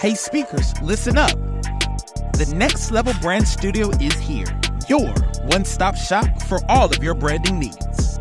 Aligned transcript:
Hey, 0.00 0.14
speakers, 0.14 0.72
listen 0.80 1.18
up. 1.18 1.36
The 2.32 2.50
Next 2.56 2.90
Level 2.90 3.12
Brand 3.20 3.46
Studio 3.46 3.90
is 4.00 4.14
here, 4.14 4.46
your 4.88 5.12
one 5.44 5.66
stop 5.66 5.94
shop 5.94 6.24
for 6.44 6.58
all 6.70 6.86
of 6.86 7.04
your 7.04 7.12
branding 7.12 7.58
needs. 7.58 8.18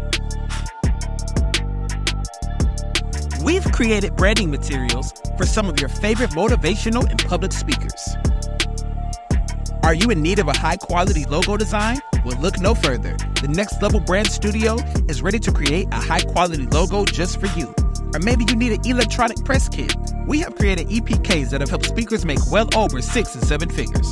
We've 3.42 3.64
created 3.72 4.18
branding 4.18 4.52
materials 4.52 5.14
for 5.38 5.46
some 5.46 5.70
of 5.70 5.80
your 5.80 5.88
favorite 5.88 6.32
motivational 6.32 7.10
and 7.10 7.18
public 7.26 7.54
speakers. 7.54 8.10
Are 9.82 9.94
you 9.94 10.10
in 10.10 10.22
need 10.22 10.40
of 10.40 10.50
a 10.50 10.58
high 10.58 10.76
quality 10.76 11.24
logo 11.24 11.56
design? 11.56 12.02
Well, 12.26 12.38
look 12.42 12.60
no 12.60 12.76
further. 12.76 13.16
The 13.42 13.48
Next 13.48 13.82
Level 13.82 14.02
Brand 14.02 14.30
Studio 14.30 14.80
is 15.08 15.22
ready 15.22 15.40
to 15.40 15.52
create 15.54 15.88
a 15.94 16.02
high 16.02 16.20
quality 16.20 16.66
logo 16.66 17.06
just 17.06 17.40
for 17.40 17.48
you. 17.58 17.74
Or 18.14 18.20
maybe 18.20 18.46
you 18.50 18.56
need 18.56 18.72
an 18.72 18.86
electronic 18.86 19.44
press 19.46 19.70
kit. 19.70 19.94
We 20.26 20.40
have 20.40 20.56
created 20.56 20.88
EPKs 20.88 21.50
that 21.52 21.62
have 21.62 21.70
helped 21.70 21.86
speakers 21.86 22.26
make 22.26 22.40
well 22.52 22.68
over 22.76 23.02
six 23.02 23.36
and 23.36 23.44
seven 23.44 23.70
figures. 23.70 24.12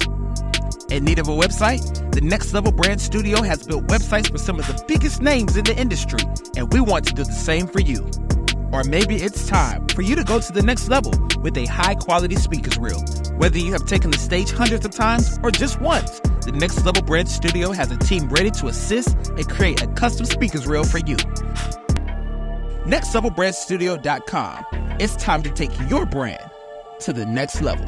In 0.89 1.03
need 1.03 1.19
of 1.19 1.27
a 1.27 1.31
website? 1.31 2.11
The 2.11 2.21
Next 2.21 2.53
Level 2.53 2.71
Brand 2.71 3.02
Studio 3.02 3.41
has 3.41 3.65
built 3.65 3.88
websites 3.88 4.31
for 4.31 4.38
some 4.38 4.59
of 4.59 4.67
the 4.67 4.83
biggest 4.88 5.21
names 5.21 5.57
in 5.57 5.65
the 5.65 5.75
industry, 5.77 6.19
and 6.55 6.71
we 6.71 6.79
want 6.79 7.05
to 7.07 7.13
do 7.13 7.23
the 7.23 7.31
same 7.31 7.67
for 7.67 7.81
you. 7.81 8.09
Or 8.71 8.83
maybe 8.83 9.15
it's 9.15 9.47
time 9.47 9.88
for 9.88 10.02
you 10.02 10.16
to 10.16 10.23
go 10.23 10.39
to 10.39 10.52
the 10.52 10.61
next 10.61 10.89
level 10.89 11.13
with 11.41 11.57
a 11.57 11.66
high 11.66 11.95
quality 11.95 12.35
speakers 12.35 12.77
reel. 12.77 13.02
Whether 13.38 13.57
you 13.59 13.71
have 13.73 13.85
taken 13.85 14.11
the 14.11 14.17
stage 14.17 14.52
hundreds 14.52 14.85
of 14.85 14.91
times 14.91 15.39
or 15.43 15.52
just 15.52 15.79
once, 15.81 16.19
the 16.45 16.52
Next 16.53 16.83
Level 16.85 17.02
Brand 17.02 17.27
Studio 17.27 17.71
has 17.71 17.91
a 17.91 17.97
team 17.97 18.29
ready 18.29 18.52
to 18.52 18.67
assist 18.67 19.16
and 19.29 19.47
create 19.49 19.81
a 19.81 19.88
custom 19.88 20.25
speakers 20.25 20.66
reel 20.66 20.83
for 20.83 20.99
you. 20.99 21.17
NextLevelBrandStudio.com. 22.87 24.65
It's 24.99 25.15
time 25.17 25.43
to 25.43 25.49
take 25.49 25.71
your 25.89 26.05
brand 26.05 26.49
to 27.01 27.11
the 27.11 27.25
next 27.25 27.61
level. 27.61 27.85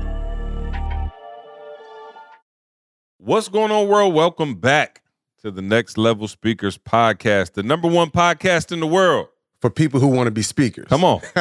What's 3.18 3.48
going 3.48 3.72
on, 3.72 3.88
world? 3.88 4.14
Welcome 4.14 4.56
back 4.56 5.02
to 5.42 5.52
the 5.52 5.62
Next 5.62 5.98
Level 5.98 6.28
Speakers 6.28 6.78
podcast, 6.78 7.54
the 7.54 7.64
number 7.64 7.88
one 7.88 8.10
podcast 8.12 8.74
in 8.74 8.82
the 8.82 8.88
world. 8.88 9.28
for 9.62 9.70
people 9.70 10.00
who 10.02 10.08
want 10.08 10.28
to 10.28 10.32
be 10.32 10.42
speakers. 10.42 10.88
Come 10.90 11.04
on. 11.06 11.22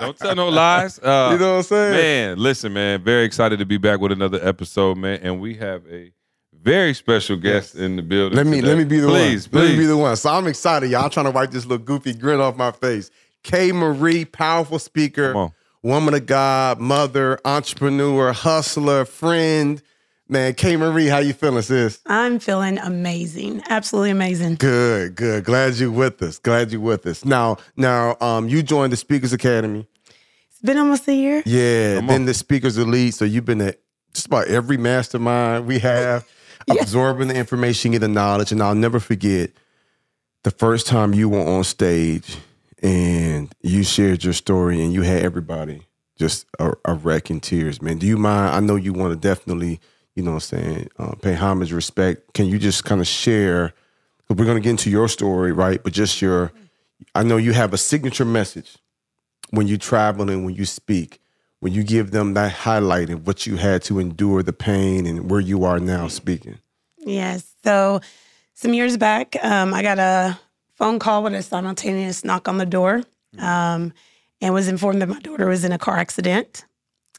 Don't 0.00 0.16
tell 0.18 0.34
no 0.34 0.48
lies. 0.50 0.98
Uh, 0.98 1.30
You 1.32 1.38
know 1.38 1.52
what 1.52 1.56
I'm 1.58 1.62
saying? 1.62 1.92
Man, 1.92 2.38
listen, 2.38 2.72
man. 2.74 3.02
Very 3.02 3.24
excited 3.24 3.58
to 3.60 3.66
be 3.66 3.76
back 3.78 4.00
with 4.00 4.12
another 4.12 4.40
episode, 4.46 4.96
man. 4.98 5.20
And 5.22 5.40
we 5.40 5.54
have 5.54 5.86
a 5.90 6.12
very 6.64 6.94
special 6.94 7.36
guest 7.36 7.74
in 7.74 7.96
the 7.96 8.02
building. 8.02 8.36
Let 8.36 8.46
me 8.46 8.56
today. 8.56 8.68
let 8.68 8.78
me 8.78 8.84
be 8.84 8.98
the 8.98 9.08
please, 9.08 9.50
one. 9.52 9.60
Please, 9.62 9.68
Let 9.68 9.70
me 9.70 9.76
be 9.76 9.86
the 9.86 9.96
one. 9.96 10.16
So 10.16 10.30
I'm 10.30 10.46
excited, 10.46 10.90
y'all. 10.90 11.04
I'm 11.04 11.10
trying 11.10 11.26
to 11.26 11.30
wipe 11.30 11.50
this 11.50 11.66
little 11.66 11.84
goofy 11.84 12.14
grin 12.14 12.40
off 12.40 12.56
my 12.56 12.72
face. 12.72 13.10
K 13.42 13.70
Marie, 13.72 14.24
powerful 14.24 14.78
speaker, 14.78 15.50
woman 15.82 16.14
of 16.14 16.24
God, 16.24 16.80
mother, 16.80 17.38
entrepreneur, 17.44 18.32
hustler, 18.32 19.04
friend. 19.04 19.82
Man, 20.26 20.54
K 20.54 20.76
Marie, 20.78 21.06
how 21.06 21.18
you 21.18 21.34
feeling, 21.34 21.60
sis? 21.60 22.00
I'm 22.06 22.38
feeling 22.38 22.78
amazing. 22.78 23.62
Absolutely 23.68 24.10
amazing. 24.10 24.54
Good, 24.54 25.16
good. 25.16 25.44
Glad 25.44 25.74
you're 25.74 25.90
with 25.90 26.22
us. 26.22 26.38
Glad 26.38 26.72
you're 26.72 26.80
with 26.80 27.06
us. 27.06 27.26
Now, 27.26 27.58
now, 27.76 28.16
um, 28.22 28.48
you 28.48 28.62
joined 28.62 28.90
the 28.90 28.96
Speakers 28.96 29.34
Academy. 29.34 29.86
It's 30.48 30.60
been 30.62 30.78
almost 30.78 31.06
a 31.08 31.14
year. 31.14 31.42
Yeah, 31.44 31.96
Come 31.96 32.06
then 32.06 32.20
on. 32.22 32.26
the 32.26 32.32
Speakers 32.32 32.78
Elite. 32.78 33.12
So 33.12 33.26
you've 33.26 33.44
been 33.44 33.60
at 33.60 33.80
just 34.14 34.26
about 34.26 34.46
every 34.48 34.78
mastermind 34.78 35.66
we 35.66 35.78
have, 35.80 36.26
absorbing 36.68 37.28
the 37.28 37.34
information, 37.36 37.92
getting 37.92 38.08
the 38.08 38.14
knowledge. 38.14 38.52
And 38.52 38.62
I'll 38.62 38.74
never 38.74 39.00
forget 39.00 39.50
the 40.42 40.50
first 40.50 40.86
time 40.86 41.14
you 41.14 41.28
were 41.28 41.40
on 41.40 41.64
stage 41.64 42.38
and 42.82 43.52
you 43.62 43.82
shared 43.82 44.24
your 44.24 44.32
story 44.32 44.82
and 44.82 44.92
you 44.92 45.02
had 45.02 45.22
everybody 45.22 45.82
just 46.18 46.46
a, 46.58 46.72
a 46.84 46.94
wreck 46.94 47.30
in 47.30 47.40
tears, 47.40 47.82
man. 47.82 47.98
Do 47.98 48.06
you 48.06 48.16
mind? 48.16 48.54
I 48.54 48.60
know 48.60 48.76
you 48.76 48.92
want 48.92 49.12
to 49.12 49.28
definitely, 49.28 49.80
you 50.14 50.22
know 50.22 50.32
what 50.32 50.52
I'm 50.52 50.60
saying, 50.60 50.88
uh, 50.98 51.14
pay 51.16 51.34
homage, 51.34 51.72
respect. 51.72 52.34
Can 52.34 52.46
you 52.46 52.58
just 52.58 52.84
kind 52.84 53.00
of 53.00 53.06
share? 53.06 53.72
We're 54.28 54.44
going 54.44 54.56
to 54.56 54.60
get 54.60 54.70
into 54.70 54.90
your 54.90 55.08
story, 55.08 55.52
right? 55.52 55.82
But 55.82 55.92
just 55.92 56.22
your, 56.22 56.52
I 57.14 57.22
know 57.22 57.36
you 57.36 57.52
have 57.52 57.72
a 57.72 57.78
signature 57.78 58.24
message 58.24 58.78
when 59.50 59.66
you 59.66 59.76
travel 59.76 60.30
and 60.30 60.44
when 60.44 60.54
you 60.54 60.64
speak, 60.64 61.20
when 61.64 61.72
you 61.72 61.82
give 61.82 62.10
them 62.10 62.34
that 62.34 62.52
highlight 62.52 63.08
of 63.08 63.26
what 63.26 63.46
you 63.46 63.56
had 63.56 63.80
to 63.80 63.98
endure, 63.98 64.42
the 64.42 64.52
pain, 64.52 65.06
and 65.06 65.30
where 65.30 65.40
you 65.40 65.64
are 65.64 65.80
now 65.80 66.06
speaking. 66.08 66.58
Yes. 66.98 67.54
So 67.64 68.02
some 68.52 68.74
years 68.74 68.98
back, 68.98 69.34
um, 69.42 69.72
I 69.72 69.80
got 69.80 69.98
a 69.98 70.38
phone 70.74 70.98
call 70.98 71.22
with 71.22 71.32
a 71.32 71.42
simultaneous 71.42 72.22
knock 72.22 72.48
on 72.48 72.58
the 72.58 72.66
door 72.66 73.02
um, 73.38 73.94
and 74.42 74.52
was 74.52 74.68
informed 74.68 75.00
that 75.00 75.08
my 75.08 75.20
daughter 75.20 75.46
was 75.46 75.64
in 75.64 75.72
a 75.72 75.78
car 75.78 75.96
accident. 75.96 76.66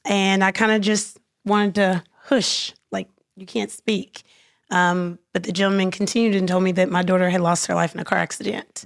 And 0.05 0.43
I 0.43 0.51
kind 0.51 0.71
of 0.71 0.81
just 0.81 1.17
wanted 1.43 1.73
to 1.75 2.03
hush, 2.25 2.71
like, 2.91 3.09
you 3.35 3.47
can't 3.47 3.71
speak. 3.71 4.21
Um, 4.69 5.17
but 5.33 5.41
the 5.41 5.53
gentleman 5.53 5.89
continued 5.89 6.35
and 6.35 6.47
told 6.47 6.61
me 6.61 6.71
that 6.73 6.91
my 6.91 7.01
daughter 7.01 7.31
had 7.31 7.41
lost 7.41 7.65
her 7.65 7.73
life 7.73 7.95
in 7.95 7.99
a 7.99 8.05
car 8.05 8.19
accident. 8.19 8.85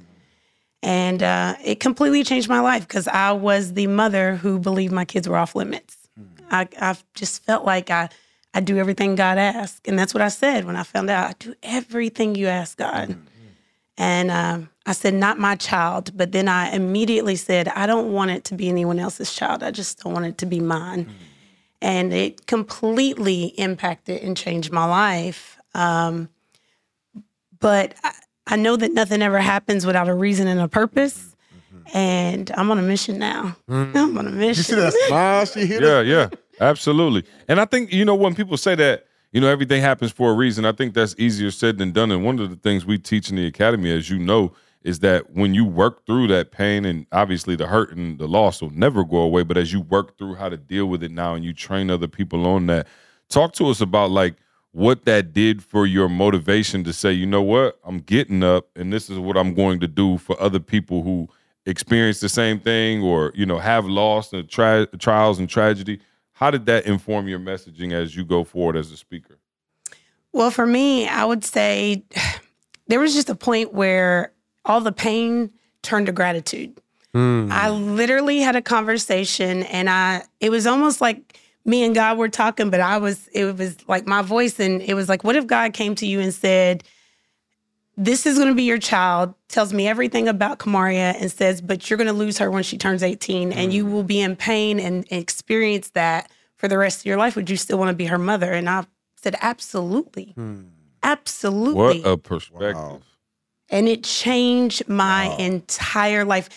And 0.81 1.21
uh, 1.21 1.55
it 1.63 1.79
completely 1.79 2.23
changed 2.23 2.47
my 2.47 2.61
life 2.61 2.87
because 2.87 3.07
I 3.07 3.31
was 3.33 3.73
the 3.73 3.87
mother 3.87 4.35
who 4.35 4.59
believed 4.59 4.93
my 4.93 5.05
kids 5.05 5.27
were 5.27 5.37
off 5.37 5.55
limits. 5.55 5.97
I, 6.51 6.67
I 6.79 6.95
just 7.15 7.43
felt 7.43 7.65
like 7.65 7.89
I, 7.89 8.09
I 8.53 8.61
do 8.61 8.77
everything 8.77 9.15
God 9.15 9.37
asked. 9.37 9.87
And 9.87 9.99
that's 9.99 10.13
what 10.13 10.21
I 10.21 10.29
said 10.29 10.65
when 10.65 10.75
I 10.75 10.83
found 10.83 11.09
out. 11.09 11.29
I 11.29 11.33
do 11.37 11.53
everything 11.63 12.35
you 12.35 12.47
ask 12.47 12.77
God. 12.77 13.17
And 13.97 14.31
um, 14.31 14.69
I 14.85 14.93
said, 14.93 15.13
not 15.13 15.37
my 15.37 15.55
child. 15.55 16.15
But 16.15 16.31
then 16.31 16.47
I 16.47 16.71
immediately 16.71 17.35
said, 17.35 17.67
I 17.67 17.85
don't 17.85 18.13
want 18.13 18.31
it 18.31 18.45
to 18.45 18.55
be 18.55 18.69
anyone 18.69 18.99
else's 18.99 19.35
child. 19.35 19.61
I 19.61 19.71
just 19.71 20.01
don't 20.01 20.13
want 20.13 20.25
it 20.25 20.37
to 20.39 20.45
be 20.45 20.61
mine. 20.61 21.11
And 21.81 22.13
it 22.13 22.47
completely 22.47 23.47
impacted 23.57 24.23
and 24.23 24.35
changed 24.35 24.71
my 24.71 24.85
life. 24.85 25.57
Um, 25.73 26.29
but 27.59 27.93
I, 28.03 28.13
I 28.49 28.55
know 28.55 28.75
that 28.75 28.91
nothing 28.93 29.21
ever 29.21 29.39
happens 29.39 29.85
without 29.85 30.09
a 30.09 30.13
reason 30.13 30.47
and 30.47 30.59
a 30.59 30.67
purpose. 30.67 31.35
Mm-hmm. 31.73 31.97
And 31.97 32.51
I'm 32.55 32.71
on 32.71 32.79
a 32.79 32.81
mission 32.81 33.19
now. 33.19 33.55
Mm. 33.69 33.95
I'm 33.95 34.17
on 34.17 34.27
a 34.27 34.31
mission. 34.31 34.57
You 34.57 34.63
see 34.63 34.75
that 34.75 34.93
smile 35.07 35.45
she 35.45 35.65
hit? 35.67 35.83
Yeah, 35.83 36.01
yeah, 36.01 36.29
absolutely. 36.59 37.23
And 37.47 37.61
I 37.61 37.65
think 37.65 37.93
you 37.93 38.05
know 38.05 38.15
when 38.15 38.35
people 38.35 38.57
say 38.57 38.75
that, 38.75 39.05
you 39.31 39.39
know, 39.39 39.47
everything 39.47 39.81
happens 39.81 40.11
for 40.11 40.31
a 40.31 40.33
reason. 40.33 40.65
I 40.65 40.71
think 40.71 40.95
that's 40.95 41.15
easier 41.19 41.51
said 41.51 41.77
than 41.77 41.91
done. 41.91 42.11
And 42.11 42.25
one 42.25 42.39
of 42.39 42.49
the 42.49 42.55
things 42.55 42.85
we 42.85 42.97
teach 42.97 43.29
in 43.29 43.35
the 43.35 43.45
academy, 43.45 43.91
as 43.91 44.09
you 44.09 44.17
know, 44.17 44.53
is 44.83 44.99
that 44.99 45.31
when 45.33 45.53
you 45.53 45.65
work 45.65 46.05
through 46.05 46.27
that 46.27 46.51
pain 46.51 46.85
and 46.85 47.05
obviously 47.11 47.55
the 47.55 47.67
hurt 47.67 47.95
and 47.95 48.17
the 48.17 48.27
loss 48.27 48.61
will 48.61 48.71
never 48.71 49.03
go 49.03 49.17
away, 49.17 49.43
but 49.43 49.57
as 49.57 49.71
you 49.71 49.81
work 49.81 50.17
through 50.17 50.35
how 50.35 50.49
to 50.49 50.57
deal 50.57 50.87
with 50.87 51.03
it 51.03 51.11
now 51.11 51.35
and 51.35 51.43
you 51.45 51.53
train 51.53 51.91
other 51.91 52.07
people 52.07 52.47
on 52.47 52.65
that, 52.67 52.87
talk 53.29 53.53
to 53.53 53.67
us 53.67 53.81
about 53.81 54.09
like 54.09 54.35
what 54.71 55.05
that 55.05 55.33
did 55.33 55.63
for 55.63 55.85
your 55.85 56.09
motivation 56.09 56.83
to 56.83 56.93
say, 56.93 57.11
you 57.11 57.25
know 57.25 57.41
what, 57.41 57.79
I'm 57.83 57.99
getting 57.99 58.43
up 58.43 58.67
and 58.75 58.93
this 58.93 59.09
is 59.09 59.17
what 59.17 59.37
I'm 59.37 59.53
going 59.53 59.79
to 59.79 59.87
do 59.87 60.17
for 60.17 60.39
other 60.41 60.59
people 60.59 61.01
who 61.01 61.27
experience 61.65 62.19
the 62.19 62.29
same 62.29 62.59
thing 62.59 63.01
or 63.01 63.31
you 63.35 63.45
know 63.45 63.59
have 63.59 63.85
lost 63.85 64.33
and 64.33 64.49
tri- 64.49 64.87
trials 64.99 65.39
and 65.39 65.49
tragedy. 65.49 65.99
How 66.33 66.51
did 66.51 66.65
that 66.67 66.85
inform 66.85 67.27
your 67.27 67.39
messaging 67.39 67.91
as 67.91 68.15
you 68.15 68.23
go 68.23 68.43
forward 68.43 68.77
as 68.77 68.91
a 68.91 68.97
speaker? 68.97 69.37
Well, 70.31 70.51
for 70.51 70.65
me, 70.65 71.07
I 71.07 71.25
would 71.25 71.43
say 71.43 72.03
there 72.87 72.99
was 72.99 73.13
just 73.13 73.29
a 73.29 73.35
point 73.35 73.73
where 73.73 74.33
all 74.65 74.81
the 74.81 74.91
pain 74.91 75.51
turned 75.81 76.05
to 76.07 76.11
gratitude. 76.11 76.79
Hmm. 77.13 77.49
I 77.51 77.69
literally 77.69 78.39
had 78.39 78.55
a 78.55 78.61
conversation 78.61 79.63
and 79.63 79.89
I 79.89 80.23
it 80.39 80.51
was 80.51 80.67
almost 80.67 81.01
like 81.01 81.39
me 81.69 81.83
and 81.83 81.93
God 81.93 82.17
were 82.17 82.29
talking, 82.29 82.69
but 82.69 82.79
I 82.81 82.97
was 82.97 83.27
it 83.27 83.55
was 83.57 83.77
like 83.87 84.07
my 84.07 84.21
voice 84.21 84.59
and 84.59 84.81
it 84.81 84.95
was 84.95 85.07
like, 85.07 85.23
what 85.23 85.35
if 85.35 85.45
God 85.47 85.73
came 85.73 85.95
to 85.95 86.05
you 86.05 86.19
and 86.19 86.33
said, 86.33 86.83
This 87.95 88.25
is 88.25 88.39
gonna 88.39 88.55
be 88.55 88.63
your 88.63 88.79
child, 88.79 89.35
tells 89.47 89.71
me 89.71 89.87
everything 89.87 90.27
about 90.27 90.57
Kamaria 90.59 91.15
and 91.19 91.31
says, 91.31 91.61
but 91.61 91.89
you're 91.89 91.97
gonna 91.97 92.11
lose 92.11 92.39
her 92.39 92.49
when 92.49 92.63
she 92.63 92.77
turns 92.77 93.03
18 93.03 93.53
and 93.53 93.71
you 93.71 93.85
mm. 93.85 93.91
will 93.91 94.03
be 94.03 94.19
in 94.19 94.35
pain 94.35 94.79
and, 94.79 95.05
and 95.11 95.21
experience 95.21 95.91
that 95.91 96.31
for 96.57 96.67
the 96.67 96.77
rest 96.77 97.01
of 97.01 97.05
your 97.05 97.17
life. 97.17 97.35
Would 97.35 97.49
you 97.49 97.57
still 97.57 97.77
want 97.77 97.89
to 97.89 97.95
be 97.95 98.05
her 98.05 98.17
mother? 98.17 98.51
And 98.51 98.67
I 98.67 98.85
said, 99.15 99.35
Absolutely. 99.41 100.33
Hmm. 100.35 100.63
Absolutely. 101.01 102.01
what 102.01 102.05
a 102.05 102.17
perspective 102.17 102.75
Wow. 102.75 103.01
and 103.69 103.87
it 103.87 104.03
changed 104.03 104.89
my 104.89 105.33
entire 105.37 106.25
life. 106.25 106.49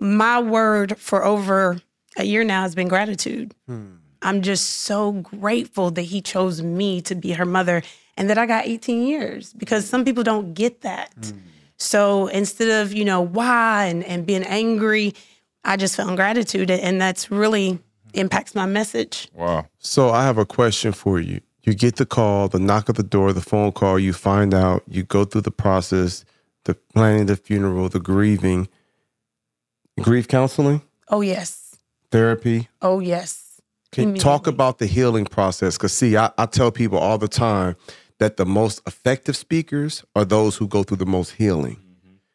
My 0.00 0.40
word 0.40 0.98
for 0.98 1.24
over 1.24 1.80
a 2.16 2.24
year 2.24 2.42
now 2.44 2.62
has 2.62 2.74
been 2.74 2.88
gratitude. 2.88 3.54
Hmm. 3.66 3.96
I'm 4.22 4.42
just 4.42 4.80
so 4.80 5.12
grateful 5.12 5.90
that 5.92 6.02
he 6.02 6.20
chose 6.22 6.62
me 6.62 7.00
to 7.02 7.14
be 7.14 7.32
her 7.32 7.44
mother 7.44 7.82
and 8.16 8.30
that 8.30 8.38
I 8.38 8.46
got 8.46 8.66
18 8.66 9.06
years 9.06 9.52
because 9.52 9.88
some 9.88 10.04
people 10.04 10.22
don't 10.22 10.54
get 10.54 10.82
that. 10.82 11.14
Mm. 11.20 11.40
So 11.76 12.28
instead 12.28 12.68
of, 12.68 12.92
you 12.92 13.04
know, 13.04 13.20
why 13.20 13.86
and, 13.86 14.04
and 14.04 14.24
being 14.24 14.44
angry, 14.44 15.14
I 15.64 15.76
just 15.76 15.96
found 15.96 16.16
gratitude 16.16 16.70
and 16.70 17.00
that's 17.00 17.30
really 17.30 17.78
impacts 18.14 18.54
my 18.54 18.66
message. 18.66 19.28
wow 19.34 19.66
So 19.78 20.10
I 20.10 20.22
have 20.24 20.38
a 20.38 20.44
question 20.46 20.92
for 20.92 21.18
you. 21.20 21.40
You 21.64 21.74
get 21.74 21.96
the 21.96 22.06
call, 22.06 22.48
the 22.48 22.58
knock 22.58 22.88
at 22.88 22.96
the 22.96 23.02
door, 23.02 23.32
the 23.32 23.40
phone 23.40 23.72
call, 23.72 23.98
you 23.98 24.12
find 24.12 24.52
out, 24.52 24.82
you 24.88 25.02
go 25.04 25.24
through 25.24 25.42
the 25.42 25.50
process, 25.52 26.24
the 26.64 26.74
planning 26.74 27.26
the 27.26 27.36
funeral, 27.36 27.88
the 27.88 28.00
grieving, 28.00 28.68
grief 30.00 30.28
counseling, 30.28 30.82
Oh, 31.08 31.20
yes. 31.20 31.76
therapy. 32.10 32.68
Oh, 32.80 33.00
yes. 33.00 33.41
Can 33.92 34.16
you 34.16 34.20
talk 34.20 34.46
about 34.46 34.78
the 34.78 34.86
healing 34.86 35.26
process? 35.26 35.76
Because 35.76 35.92
see, 35.92 36.16
I, 36.16 36.30
I 36.38 36.46
tell 36.46 36.70
people 36.70 36.98
all 36.98 37.18
the 37.18 37.28
time 37.28 37.76
that 38.18 38.36
the 38.36 38.46
most 38.46 38.80
effective 38.86 39.36
speakers 39.36 40.04
are 40.16 40.24
those 40.24 40.56
who 40.56 40.66
go 40.66 40.82
through 40.82 40.96
the 40.96 41.06
most 41.06 41.32
healing. 41.32 41.78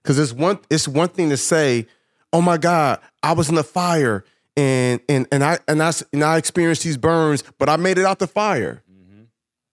Because 0.03 0.19
it's 0.19 0.33
one 0.33 0.59
it's 0.69 0.87
one 0.87 1.09
thing 1.09 1.29
to 1.29 1.37
say, 1.37 1.87
"Oh 2.31 2.41
my 2.41 2.57
God, 2.57 2.99
I 3.23 3.33
was 3.33 3.49
in 3.49 3.55
the 3.55 3.63
fire 3.63 4.23
and 4.55 5.01
and 5.09 5.27
and 5.31 5.43
I 5.43 5.59
and 5.67 5.81
I 5.81 5.91
and 6.13 6.23
I 6.23 6.37
experienced 6.37 6.83
these 6.83 6.97
burns, 6.97 7.43
but 7.57 7.69
I 7.69 7.75
made 7.75 7.97
it 7.97 8.05
out 8.05 8.19
the 8.19 8.27
fire." 8.27 8.83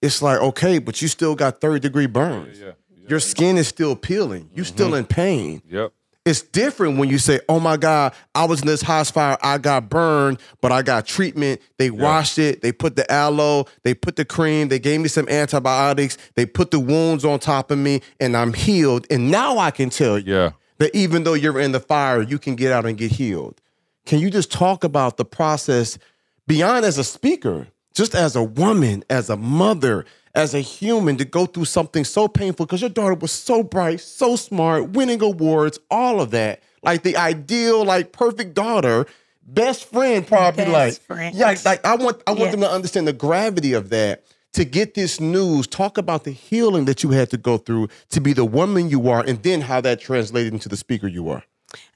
It's 0.03 0.21
like 0.21 0.41
okay, 0.41 0.79
but 0.79 1.01
you 1.01 1.09
still 1.09 1.35
got 1.35 1.61
third 1.61 1.83
degree 1.83 2.07
burns. 2.07 2.61
Yeah. 2.61 2.73
Your 3.09 3.21
skin 3.21 3.59
is 3.59 3.69
still 3.69 3.95
peeling. 3.95 4.51
You're 4.55 4.65
still 4.65 4.95
in 4.95 5.05
pain 5.05 5.63
Yep. 5.69 5.93
It's 6.25 6.41
different 6.43 6.99
when 6.99 7.09
you 7.11 7.19
say, 7.19 7.41
"Oh 7.49 7.61
my 7.61 7.77
God, 7.77 8.15
I 8.35 8.45
was 8.47 8.61
in 8.63 8.67
this 8.67 8.81
house 8.83 9.11
fire. 9.11 9.37
I 9.43 9.59
got 9.59 9.89
burned, 9.91 10.39
but 10.61 10.73
I 10.73 10.83
got 10.83 11.07
treatment. 11.07 11.61
They 11.79 11.91
washed 11.91 12.39
it. 12.39 12.63
They 12.63 12.73
put 12.73 12.97
the 12.97 13.11
aloe. 13.13 13.67
They 13.83 13.93
put 13.95 14.17
the 14.17 14.25
cream. 14.25 14.69
They 14.69 14.79
gave 14.79 15.01
me 15.01 15.09
some 15.09 15.29
antibiotics. 15.29 16.17
They 16.35 16.47
put 16.47 16.71
the 16.71 16.81
wounds 16.81 17.25
on 17.25 17.39
top 17.41 17.71
of 17.71 17.79
me, 17.79 18.01
and 18.21 18.37
I'm 18.37 18.55
healed. 18.55 19.07
And 19.11 19.31
now 19.31 19.59
I 19.59 19.71
can 19.71 19.91
tell 19.91 20.19
you 20.19 20.35
Yeah. 20.35 20.51
that 20.79 20.95
even 20.95 21.25
though 21.25 21.35
you're 21.35 21.61
in 21.61 21.73
the 21.73 21.81
fire, 21.81 22.23
you 22.23 22.39
can 22.39 22.55
get 22.57 22.73
out 22.73 22.87
and 22.87 22.97
get 22.97 23.13
healed. 23.13 23.61
Can 24.07 24.19
you 24.19 24.31
just 24.31 24.51
talk 24.51 24.83
about 24.85 25.17
the 25.19 25.25
process 25.25 25.99
beyond 26.47 26.85
as 26.85 26.99
a 26.99 27.05
speaker, 27.05 27.69
just 27.95 28.15
as 28.15 28.35
a 28.37 28.43
woman, 28.43 29.05
as 29.09 29.31
a 29.31 29.37
mother, 29.37 30.05
as 30.35 30.55
a 30.55 30.61
human 30.61 31.17
to 31.17 31.25
go 31.25 31.47
through 31.47 31.65
something 31.67 32.05
so 32.05 32.27
painful 32.29 32.67
because 32.67 32.81
your 32.81 32.91
daughter 32.91 33.15
was 33.15 33.33
so 33.33 33.63
bright, 33.63 34.01
so 34.01 34.37
smart, 34.37 34.91
winning 34.91 35.23
awards, 35.23 35.79
all 35.91 36.21
of 36.21 36.31
that. 36.33 36.63
Like 36.83 37.03
the 37.03 37.17
ideal, 37.17 37.85
like 37.85 38.13
perfect 38.13 38.55
daughter, 38.55 39.07
best 39.47 39.85
friend, 39.87 40.27
probably 40.27 40.65
Best 40.65 40.73
like 40.73 41.01
friend. 41.03 41.37
yeah, 41.37 41.55
like 41.65 41.85
I 41.85 41.97
want 41.97 42.23
I 42.27 42.33
want 42.33 42.51
them 42.51 42.61
to 42.61 42.71
understand 42.71 43.07
the 43.09 43.13
gravity 43.13 43.73
of 43.73 43.91
that. 43.91 44.25
To 44.55 44.65
get 44.65 44.95
this 44.95 45.19
news, 45.19 45.67
talk 45.67 45.99
about 45.99 46.23
the 46.23 46.31
healing 46.31 46.85
that 46.85 47.03
you 47.03 47.11
had 47.11 47.29
to 47.31 47.37
go 47.37 47.59
through 47.59 47.89
to 48.11 48.21
be 48.21 48.33
the 48.33 48.45
woman 48.45 48.89
you 48.89 49.09
are, 49.09 49.21
and 49.27 49.43
then 49.43 49.61
how 49.61 49.81
that 49.81 49.99
translated 49.99 50.53
into 50.53 50.69
the 50.69 50.77
speaker 50.77 51.09
you 51.09 51.29
are. 51.29 51.43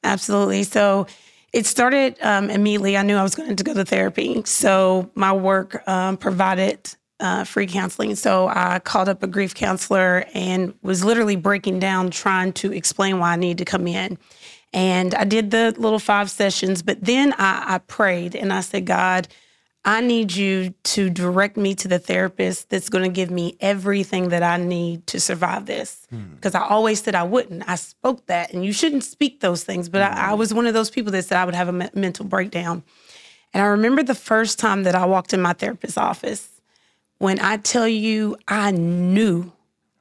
Absolutely. 0.02 0.64
So 0.64 1.06
it 1.52 1.66
started 1.66 2.16
um, 2.20 2.50
immediately. 2.50 2.96
I 2.96 3.02
knew 3.02 3.14
I 3.14 3.22
was 3.22 3.36
going 3.36 3.54
to 3.54 3.62
go 3.62 3.74
to 3.74 3.84
therapy. 3.84 4.42
So 4.44 5.08
my 5.14 5.32
work 5.32 5.86
um, 5.88 6.16
provided 6.16 6.96
uh, 7.20 7.44
free 7.44 7.66
counseling. 7.66 8.14
So 8.14 8.48
I 8.48 8.78
called 8.78 9.08
up 9.08 9.22
a 9.22 9.26
grief 9.26 9.54
counselor 9.54 10.24
and 10.34 10.74
was 10.82 11.04
literally 11.04 11.36
breaking 11.36 11.80
down, 11.80 12.10
trying 12.10 12.52
to 12.54 12.72
explain 12.72 13.18
why 13.18 13.32
I 13.32 13.36
needed 13.36 13.58
to 13.58 13.64
come 13.64 13.86
in. 13.86 14.18
And 14.72 15.14
I 15.14 15.24
did 15.24 15.50
the 15.50 15.74
little 15.78 15.98
five 15.98 16.30
sessions, 16.30 16.82
but 16.82 17.02
then 17.02 17.32
I, 17.38 17.64
I 17.74 17.78
prayed 17.78 18.34
and 18.34 18.52
I 18.52 18.60
said, 18.60 18.86
God, 18.86 19.28
I 19.84 20.02
need 20.02 20.34
you 20.34 20.74
to 20.84 21.08
direct 21.08 21.56
me 21.56 21.74
to 21.76 21.88
the 21.88 21.98
therapist 21.98 22.68
that's 22.68 22.90
going 22.90 23.04
to 23.04 23.10
give 23.10 23.30
me 23.30 23.56
everything 23.60 24.28
that 24.28 24.42
I 24.42 24.58
need 24.58 25.06
to 25.06 25.20
survive 25.20 25.64
this. 25.64 26.06
Because 26.34 26.54
I 26.54 26.60
always 26.60 27.02
said 27.02 27.14
I 27.14 27.22
wouldn't. 27.22 27.66
I 27.66 27.76
spoke 27.76 28.26
that, 28.26 28.52
and 28.52 28.64
you 28.64 28.72
shouldn't 28.72 29.04
speak 29.04 29.40
those 29.40 29.64
things. 29.64 29.88
But 29.88 30.02
I, 30.02 30.30
I 30.30 30.34
was 30.34 30.52
one 30.52 30.66
of 30.66 30.74
those 30.74 30.90
people 30.90 31.12
that 31.12 31.24
said 31.24 31.38
I 31.38 31.44
would 31.46 31.54
have 31.54 31.68
a 31.68 31.72
me- 31.72 31.88
mental 31.94 32.26
breakdown. 32.26 32.82
And 33.54 33.62
I 33.62 33.66
remember 33.66 34.02
the 34.02 34.14
first 34.14 34.58
time 34.58 34.82
that 34.82 34.94
I 34.94 35.06
walked 35.06 35.32
in 35.32 35.40
my 35.40 35.54
therapist's 35.54 35.96
office 35.96 36.57
when 37.18 37.40
I 37.40 37.56
tell 37.58 37.88
you, 37.88 38.36
I 38.46 38.70
knew, 38.70 39.52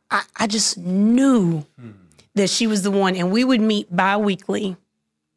I, 0.10 0.24
I 0.36 0.48
just 0.48 0.78
knew 0.78 1.66
that 2.36 2.50
she 2.50 2.68
was 2.68 2.84
the 2.84 2.92
one. 2.92 3.16
And 3.16 3.32
we 3.32 3.44
would 3.44 3.62
meet 3.62 3.94
bi 3.96 4.18
weekly 4.18 4.78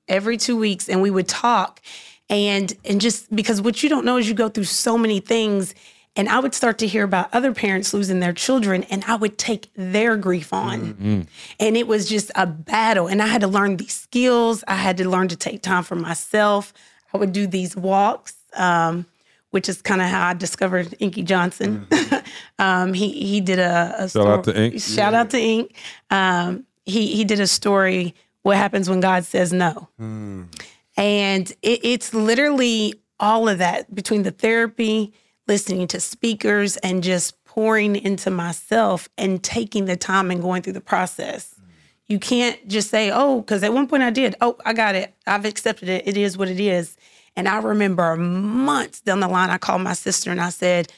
every 0.09 0.37
two 0.37 0.56
weeks 0.56 0.88
and 0.88 1.03
we 1.03 1.11
would 1.11 1.29
talk. 1.29 1.81
And 2.29 2.73
and 2.85 3.00
just 3.00 3.35
because 3.35 3.61
what 3.61 3.82
you 3.82 3.88
don't 3.88 4.05
know 4.05 4.19
is 4.19 4.29
you 4.29 4.35
go 4.35 4.49
through 4.49 4.65
so 4.65 4.97
many 4.97 5.21
things. 5.21 5.75
And 6.17 6.29
i 6.29 6.41
would 6.41 6.55
start 6.55 6.79
to 6.79 6.88
hear 6.88 7.05
about 7.05 7.32
other 7.32 7.55
parents 7.55 7.94
losing 7.94 8.19
their 8.19 8.33
children 8.33 8.83
and 8.91 9.05
i 9.06 9.15
would 9.15 9.38
take 9.38 9.71
their 9.76 10.17
grief 10.17 10.53
on. 10.53 11.26
And 11.61 11.76
it 11.76 11.87
was 11.87 12.09
just 12.09 12.31
a 12.35 12.47
battle. 12.47 13.06
And 13.06 13.23
i 13.23 13.26
had 13.26 13.41
to 13.41 13.47
learn 13.49 13.76
these 13.76 13.94
skills. 13.94 14.62
I 14.69 14.75
had 14.75 14.97
to 14.99 15.09
learn 15.09 15.29
to 15.29 15.37
take 15.37 15.62
time 15.62 15.83
for 15.85 15.94
myself. 15.97 16.75
I 17.15 17.19
would 17.19 17.33
do 17.33 17.47
these 17.47 17.76
walks 17.76 18.35
um, 18.56 19.06
which 19.50 19.69
is 19.69 19.82
kind 19.82 20.00
of 20.00 20.08
how 20.08 20.29
I 20.29 20.35
discovered 20.35 20.94
Inky 20.99 21.23
Johnson. 21.23 21.87
um, 22.58 22.93
he 22.93 23.11
he 23.12 23.41
did 23.41 23.58
a, 23.58 23.94
a 23.99 24.08
Shout 24.08 24.26
out 24.26 24.44
to 24.44 24.61
Ink. 24.61 24.81
Shout 24.81 25.14
out 25.14 25.31
to 25.31 25.38
Ink. 25.38 25.75
Um, 26.11 26.64
he 26.87 27.14
he 27.14 27.25
did 27.25 27.41
a 27.41 27.47
story. 27.47 28.14
What 28.43 28.56
happens 28.56 28.88
when 28.88 29.00
God 29.00 29.25
says 29.25 29.52
no? 29.52 29.88
And 30.97 31.50
it, 31.62 31.81
it's 31.82 32.14
literally 32.14 32.94
all 33.19 33.49
of 33.49 33.58
that 33.58 33.94
between 33.94 34.23
the 34.23 34.31
therapy, 34.31 35.12
listening 35.47 35.87
to 35.88 36.00
speakers, 36.00 36.76
and 36.79 37.02
just 37.02 37.43
pouring 37.44 37.97
into 37.97 38.31
myself 38.31 39.08
and 39.19 39.43
taking 39.43 39.85
the 39.85 39.97
time 39.97 40.31
and 40.31 40.41
going 40.41 40.62
through 40.62 40.73
the 40.73 40.81
process. 40.81 41.55
You 42.06 42.19
can't 42.19 42.67
just 42.67 42.91
say, 42.91 43.11
oh, 43.12 43.41
because 43.41 43.62
at 43.62 43.73
one 43.73 43.87
point 43.87 44.02
I 44.02 44.11
did. 44.11 44.35
Oh, 44.41 44.56
I 44.64 44.73
got 44.73 44.94
it. 44.94 45.14
I've 45.26 45.44
accepted 45.44 45.88
it. 45.88 46.08
It 46.08 46.17
is 46.17 46.37
what 46.37 46.49
it 46.49 46.58
is. 46.58 46.97
And 47.37 47.49
I 47.49 47.59
remember 47.59 48.17
months 48.17 49.00
down 49.00 49.21
the 49.21 49.29
line, 49.29 49.50
I 49.50 49.59
called 49.59 49.82
my 49.82 49.94
sister 49.94 50.31
and 50.31 50.41
I 50.41 50.50
said, 50.50 50.93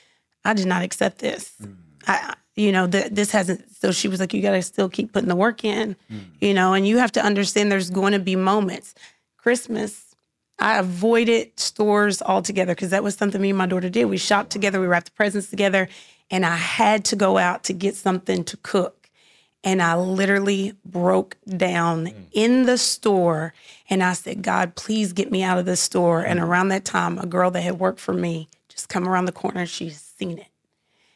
I 0.45 0.55
did 0.55 0.67
not 0.67 0.83
accept 0.83 1.19
this. 1.19 1.53
Mm. 1.63 1.77
I, 2.07 2.35
you 2.57 2.73
know, 2.73 2.87
th- 2.87 3.11
this 3.13 3.31
hasn't. 3.31 3.65
So 3.77 3.93
she 3.93 4.09
was 4.09 4.21
like, 4.21 4.35
you 4.35 4.43
got 4.43 4.53
to 4.53 4.63
still 4.63 4.89
keep 4.89 5.13
putting 5.13 5.29
the 5.29 5.37
work 5.37 5.65
in, 5.65 5.97
mm. 6.11 6.21
you 6.41 6.55
know, 6.55 6.75
and 6.75 6.87
you 6.87 6.99
have 6.99 7.13
to 7.13 7.25
understand 7.25 7.71
there's 7.71 7.91
going 7.91 8.13
to 8.13 8.19
be 8.19 8.37
moments. 8.37 8.95
Christmas, 9.37 10.15
I 10.59 10.79
avoided 10.79 11.59
stores 11.59 12.23
altogether 12.23 12.75
because 12.75 12.91
that 12.91 13.03
was 13.03 13.17
something 13.17 13.41
me 13.41 13.51
and 13.51 13.59
my 13.59 13.67
daughter 13.67 13.89
did. 13.89 14.05
We 14.07 14.17
shopped 14.17 14.51
together, 14.51 14.81
we 14.81 14.87
wrapped 14.87 15.07
the 15.07 15.13
presents 15.13 15.51
together, 15.51 15.89
and 16.31 16.47
I 16.47 16.57
had 16.57 17.05
to 17.07 17.17
go 17.17 17.39
out 17.39 17.65
to 17.65 17.73
get 17.73 17.97
something 17.97 18.45
to 18.45 18.57
cook. 18.59 19.02
And 19.65 19.81
I 19.81 19.95
literally 19.97 20.75
broke 20.85 21.37
down 21.47 22.13
in 22.33 22.65
the 22.65 22.77
store 22.77 23.55
and 23.89 24.03
I 24.03 24.13
said, 24.15 24.43
God, 24.43 24.75
please 24.75 25.13
get 25.13 25.31
me 25.31 25.43
out 25.43 25.59
of 25.59 25.67
this 25.67 25.81
store. 25.81 26.21
And 26.21 26.41
mm. 26.41 26.43
around 26.43 26.69
that 26.69 26.85
time, 26.85 27.19
a 27.19 27.27
girl 27.27 27.51
that 27.53 27.61
had 27.61 27.79
worked 27.79 28.01
for 28.01 28.13
me 28.13 28.49
just 28.69 28.89
come 28.89 29.09
around 29.09 29.27
the 29.27 29.33
corner 29.33 29.65
she's 29.67 30.01
seen 30.01 30.39
it. 30.39 30.47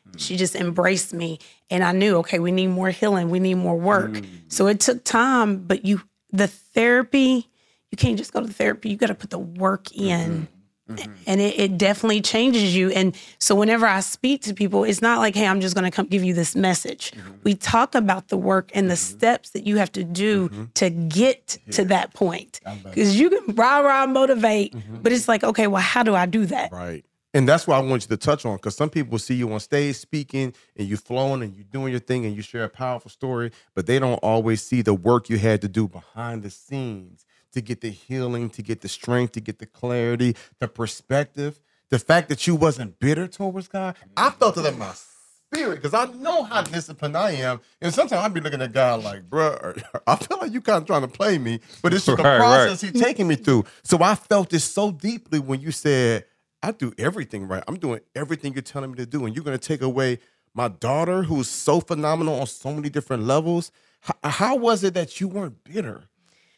Mm. 0.08 0.20
She 0.20 0.36
just 0.36 0.54
embraced 0.54 1.12
me. 1.12 1.40
And 1.70 1.82
I 1.82 1.90
knew, 1.92 2.18
okay, 2.18 2.38
we 2.38 2.52
need 2.52 2.68
more 2.68 2.90
healing, 2.90 3.30
we 3.30 3.40
need 3.40 3.54
more 3.54 3.76
work. 3.76 4.12
Mm. 4.12 4.26
So 4.48 4.68
it 4.68 4.78
took 4.78 5.02
time, 5.02 5.64
but 5.64 5.84
you, 5.84 6.02
the 6.30 6.46
therapy, 6.46 7.48
you 7.90 7.96
can't 7.96 8.16
just 8.16 8.32
go 8.32 8.40
to 8.40 8.46
the 8.46 8.52
therapy. 8.52 8.90
You 8.90 8.96
got 8.96 9.08
to 9.08 9.14
put 9.14 9.30
the 9.30 9.38
work 9.38 9.86
mm-hmm. 9.86 10.04
in. 10.04 10.48
Mm-hmm. 10.88 11.12
And 11.26 11.40
it, 11.40 11.58
it 11.58 11.78
definitely 11.78 12.20
changes 12.20 12.76
you. 12.76 12.90
And 12.90 13.16
so 13.38 13.54
whenever 13.54 13.86
I 13.86 14.00
speak 14.00 14.42
to 14.42 14.54
people, 14.54 14.84
it's 14.84 15.02
not 15.02 15.18
like, 15.18 15.34
hey, 15.34 15.46
I'm 15.46 15.60
just 15.60 15.74
going 15.74 15.84
to 15.84 15.90
come 15.90 16.06
give 16.06 16.22
you 16.22 16.32
this 16.32 16.54
message. 16.54 17.10
Mm-hmm. 17.10 17.32
We 17.42 17.54
talk 17.54 17.94
about 17.94 18.28
the 18.28 18.36
work 18.36 18.70
and 18.72 18.88
the 18.88 18.94
mm-hmm. 18.94 19.18
steps 19.18 19.50
that 19.50 19.66
you 19.66 19.78
have 19.78 19.90
to 19.92 20.04
do 20.04 20.68
to 20.74 20.90
get 20.90 21.58
to 21.72 21.84
that 21.86 22.14
point. 22.14 22.60
Because 22.84 23.18
you 23.18 23.30
can 23.30 23.54
rah 23.56 23.80
rah 23.80 24.06
motivate, 24.06 24.74
but 25.02 25.12
it's 25.12 25.28
like, 25.28 25.42
okay, 25.42 25.66
well, 25.66 25.82
how 25.82 26.02
do 26.02 26.14
I 26.14 26.26
do 26.26 26.46
that? 26.46 26.70
Right. 26.70 27.04
And 27.34 27.46
that's 27.46 27.66
what 27.66 27.76
I 27.76 27.80
want 27.80 28.02
you 28.02 28.08
to 28.08 28.16
touch 28.16 28.46
on 28.46 28.56
because 28.56 28.76
some 28.76 28.88
people 28.88 29.18
see 29.18 29.34
you 29.34 29.52
on 29.52 29.60
stage 29.60 29.96
speaking 29.96 30.54
and 30.74 30.88
you're 30.88 30.96
flowing 30.96 31.42
and 31.42 31.54
you're 31.54 31.66
doing 31.70 31.90
your 31.90 32.00
thing 32.00 32.24
and 32.24 32.34
you 32.34 32.40
share 32.40 32.64
a 32.64 32.68
powerful 32.70 33.10
story, 33.10 33.50
but 33.74 33.84
they 33.84 33.98
don't 33.98 34.16
always 34.22 34.62
see 34.62 34.80
the 34.80 34.94
work 34.94 35.28
you 35.28 35.36
had 35.36 35.60
to 35.60 35.68
do 35.68 35.86
behind 35.86 36.42
the 36.42 36.48
scenes 36.48 37.26
to 37.56 37.60
get 37.60 37.80
the 37.80 37.90
healing, 37.90 38.48
to 38.50 38.62
get 38.62 38.80
the 38.82 38.88
strength, 38.88 39.32
to 39.32 39.40
get 39.40 39.58
the 39.58 39.66
clarity, 39.66 40.36
the 40.60 40.68
perspective, 40.68 41.58
the 41.90 41.98
fact 41.98 42.28
that 42.28 42.46
you 42.46 42.54
wasn't 42.54 42.98
bitter 43.00 43.26
towards 43.26 43.68
God. 43.68 43.96
I 44.16 44.30
felt 44.30 44.56
it 44.58 44.66
in 44.66 44.78
my 44.78 44.92
spirit 44.94 45.82
because 45.82 45.94
I 45.94 46.12
know 46.14 46.42
how 46.44 46.62
disciplined 46.62 47.16
I 47.16 47.32
am. 47.32 47.60
And 47.80 47.92
sometimes 47.94 48.20
I'd 48.24 48.34
be 48.34 48.40
looking 48.40 48.60
at 48.62 48.72
God 48.72 49.02
like, 49.04 49.28
bruh, 49.28 49.82
I 50.06 50.16
feel 50.16 50.38
like 50.38 50.52
you 50.52 50.60
kind 50.60 50.78
of 50.82 50.86
trying 50.86 51.02
to 51.02 51.08
play 51.08 51.38
me, 51.38 51.60
but 51.82 51.92
it's 51.94 52.04
just 52.06 52.16
the 52.18 52.22
Right, 52.22 52.38
right. 52.38 52.66
process 52.66 52.80
he's 52.80 53.00
taking 53.00 53.28
me 53.28 53.36
through. 53.36 53.64
So 53.84 54.02
I 54.02 54.14
felt 54.14 54.50
this 54.50 54.64
so 54.64 54.90
deeply 54.92 55.38
when 55.38 55.60
you 55.60 55.70
said, 55.72 56.24
I 56.62 56.72
do 56.72 56.92
everything 56.98 57.46
right. 57.46 57.62
I'm 57.68 57.76
doing 57.78 58.00
everything 58.14 58.52
you're 58.52 58.62
telling 58.62 58.90
me 58.90 58.96
to 58.96 59.06
do. 59.06 59.24
And 59.24 59.34
you're 59.34 59.44
going 59.44 59.58
to 59.58 59.64
take 59.68 59.82
away 59.82 60.18
my 60.54 60.68
daughter, 60.68 61.22
who's 61.22 61.48
so 61.48 61.80
phenomenal 61.80 62.40
on 62.40 62.46
so 62.46 62.72
many 62.72 62.88
different 62.88 63.22
levels. 63.24 63.70
How, 64.00 64.14
how 64.24 64.56
was 64.56 64.82
it 64.82 64.94
that 64.94 65.20
you 65.20 65.28
weren't 65.28 65.62
bitter? 65.64 66.04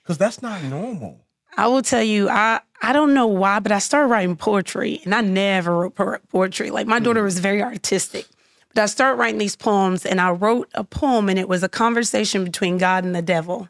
Because 0.09 0.17
that's 0.17 0.41
not 0.41 0.63
normal. 0.63 1.21
I 1.59 1.67
will 1.67 1.83
tell 1.83 2.03
you, 2.03 2.31
I 2.31 2.61
I 2.81 2.95
don't 2.95 3.13
know 3.13 3.27
why, 3.27 3.59
but 3.61 3.73
I 3.73 3.79
started 3.79 4.07
writing 4.07 4.37
poetry, 4.37 5.03
and 5.05 5.15
I 5.15 5.21
never 5.21 5.77
wrote 5.77 5.97
po- 5.97 6.17
poetry. 6.31 6.71
Like 6.71 6.87
my 6.87 6.99
daughter 6.99 7.21
mm. 7.21 7.25
was 7.25 7.41
very 7.41 7.63
artistic, 7.63 8.27
but 8.73 8.85
I 8.85 8.87
started 8.87 9.19
writing 9.19 9.37
these 9.37 9.55
poems, 9.55 10.07
and 10.07 10.19
I 10.19 10.31
wrote 10.31 10.71
a 10.73 10.83
poem, 10.83 11.29
and 11.29 11.39
it 11.39 11.47
was 11.47 11.63
a 11.63 11.69
conversation 11.69 12.43
between 12.43 12.79
God 12.79 13.05
and 13.05 13.15
the 13.15 13.21
devil. 13.21 13.69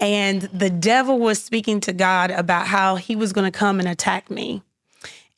And 0.00 0.42
the 0.42 0.68
devil 0.68 1.20
was 1.20 1.40
speaking 1.40 1.78
to 1.82 1.92
God 1.92 2.32
about 2.32 2.66
how 2.66 2.96
he 2.96 3.14
was 3.14 3.32
going 3.32 3.50
to 3.50 3.56
come 3.56 3.78
and 3.78 3.88
attack 3.88 4.32
me. 4.32 4.62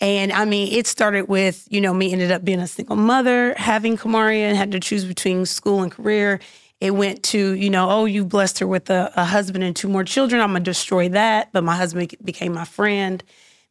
And 0.01 0.33
I 0.33 0.47
mean, 0.47 0.73
it 0.73 0.87
started 0.87 1.29
with, 1.29 1.69
you 1.69 1.83
know, 1.83 1.93
me 1.93 2.13
ended 2.13 2.31
up 2.31 2.47
being 2.47 2.61
a 2.61 2.67
single 2.67 2.97
mother, 2.97 3.53
having 3.59 3.99
Kamaria, 3.99 4.49
and 4.49 4.57
had 4.57 4.73
to 4.73 4.81
choose 4.81 5.05
between 5.05 5.45
school 5.45 5.83
and 5.83 5.93
career. 5.93 6.41
It 6.85 6.95
went 6.95 7.23
to, 7.23 7.55
you 7.55 7.71
know, 7.71 7.89
oh, 7.89 8.05
you 8.05 8.27
blessed 8.27 8.59
her 8.59 8.67
with 8.67 8.91
a, 8.91 9.11
a 9.17 9.25
husband 9.25 9.65
and 9.65 9.75
two 9.75 9.89
more 9.89 10.05
children. 10.05 10.43
I'm 10.43 10.51
going 10.51 10.63
to 10.63 10.71
destroy 10.71 11.09
that. 11.09 11.51
But 11.51 11.65
my 11.65 11.75
husband 11.75 12.15
became 12.23 12.53
my 12.53 12.67
friend. 12.67 13.25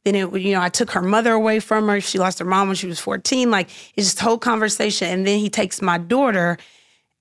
Then 0.04 0.16
it, 0.16 0.34
you 0.42 0.54
know, 0.54 0.62
I 0.62 0.70
took 0.70 0.90
her 0.90 1.02
mother 1.04 1.32
away 1.32 1.60
from 1.60 1.88
her. 1.90 2.02
She 2.02 2.18
lost 2.18 2.40
her 2.40 2.46
mom 2.46 2.70
when 2.70 2.76
she 2.76 2.88
was 2.88 3.00
14. 3.00 3.52
Like 3.52 3.70
it's 3.96 4.08
just 4.08 4.20
whole 4.20 4.40
conversation. 4.40 5.10
And 5.10 5.28
then 5.28 5.38
he 5.38 5.52
takes 5.52 5.80
my 5.80 6.00
daughter 6.00 6.58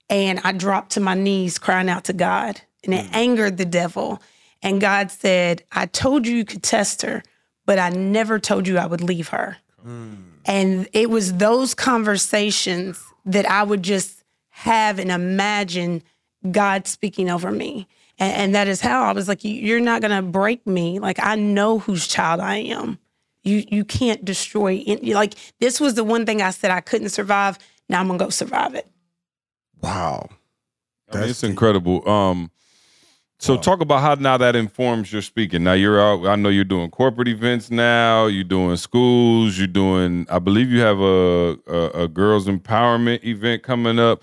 and 0.09 0.41
I 0.45 0.53
dropped 0.53 0.93
to 0.93 1.01
my 1.01 1.13
knees 1.13 1.59
crying 1.59 1.91
out 1.91 2.05
to 2.05 2.15
God. 2.15 2.59
And 2.85 2.95
it 2.95 3.05
mm. 3.05 3.15
angered 3.15 3.59
the 3.59 3.67
devil. 3.67 4.23
And 4.63 4.81
God 4.81 5.11
said, 5.11 5.63
I 5.73 5.85
told 5.85 6.27
you 6.27 6.35
you 6.35 6.47
could 6.47 6.63
test 6.63 7.03
her, 7.03 7.23
but 7.67 7.79
I 7.79 7.91
never 7.91 8.39
told 8.39 8.67
you 8.67 8.79
I 8.79 8.87
would 8.87 9.03
leave 9.03 9.29
her. 9.29 9.59
Mm. 9.87 10.23
And 10.47 10.89
it 10.95 11.11
was 11.11 11.35
those 11.35 11.75
conversations 11.75 13.05
that 13.27 13.45
I 13.45 13.63
would 13.63 13.83
just 13.83 14.22
have 14.53 14.99
and 14.99 15.11
imagine 15.11 16.03
God 16.51 16.87
speaking 16.87 17.31
over 17.31 17.51
me. 17.51 17.89
And, 18.19 18.33
and 18.35 18.55
that 18.55 18.69
is 18.69 18.81
how 18.81 19.03
I 19.05 19.13
was 19.13 19.27
like, 19.29 19.43
"You- 19.45 19.55
you're 19.55 19.81
not 19.81 20.01
going 20.03 20.15
to 20.15 20.23
break 20.23 20.67
me. 20.67 20.99
Like, 20.99 21.19
I 21.21 21.35
know 21.35 21.79
whose 21.79 22.07
child 22.07 22.41
I 22.41 22.57
am. 22.57 22.99
You, 23.45 23.65
you 23.69 23.85
can't 23.85 24.25
destroy 24.25 24.83
it. 24.87 25.03
Like, 25.05 25.35
this 25.61 25.81
was 25.81 25.95
the 25.95 26.05
one 26.05 26.25
thing 26.27 26.41
I 26.43 26.51
said 26.51 26.71
I 26.71 26.81
couldn't 26.81 27.09
survive. 27.09 27.59
Now 27.89 28.01
I'm 28.01 28.07
going 28.07 28.19
to 28.19 28.25
go 28.27 28.31
survive 28.31 28.75
it. 28.75 28.87
Wow. 29.81 30.29
I 31.11 31.15
mean, 31.15 31.21
That's 31.23 31.31
it's 31.31 31.43
incredible. 31.43 32.09
Um, 32.09 32.51
so 33.39 33.57
talk 33.57 33.81
about 33.81 34.03
how 34.03 34.15
now 34.15 34.37
that 34.37 34.55
informs 34.55 35.13
your 35.13 35.21
speaking. 35.23 35.65
Now 35.65 35.73
you're 35.73 36.01
out. 36.01 36.25
I 36.27 36.37
know 36.37 36.49
you're 36.49 36.63
doing 36.63 36.91
corporate 36.91 37.27
events 37.27 37.73
now. 37.73 38.27
You're 38.27 38.45
doing 38.45 38.77
schools. 38.77 39.59
You're 39.59 39.67
doing. 39.67 40.29
I 40.31 40.39
believe 40.39 40.71
you 40.71 40.81
have 40.83 41.01
a 41.01 41.59
a, 41.67 42.05
a 42.05 42.09
girls 42.09 42.47
empowerment 42.47 43.25
event 43.25 43.65
coming 43.65 43.99
up. 43.99 44.23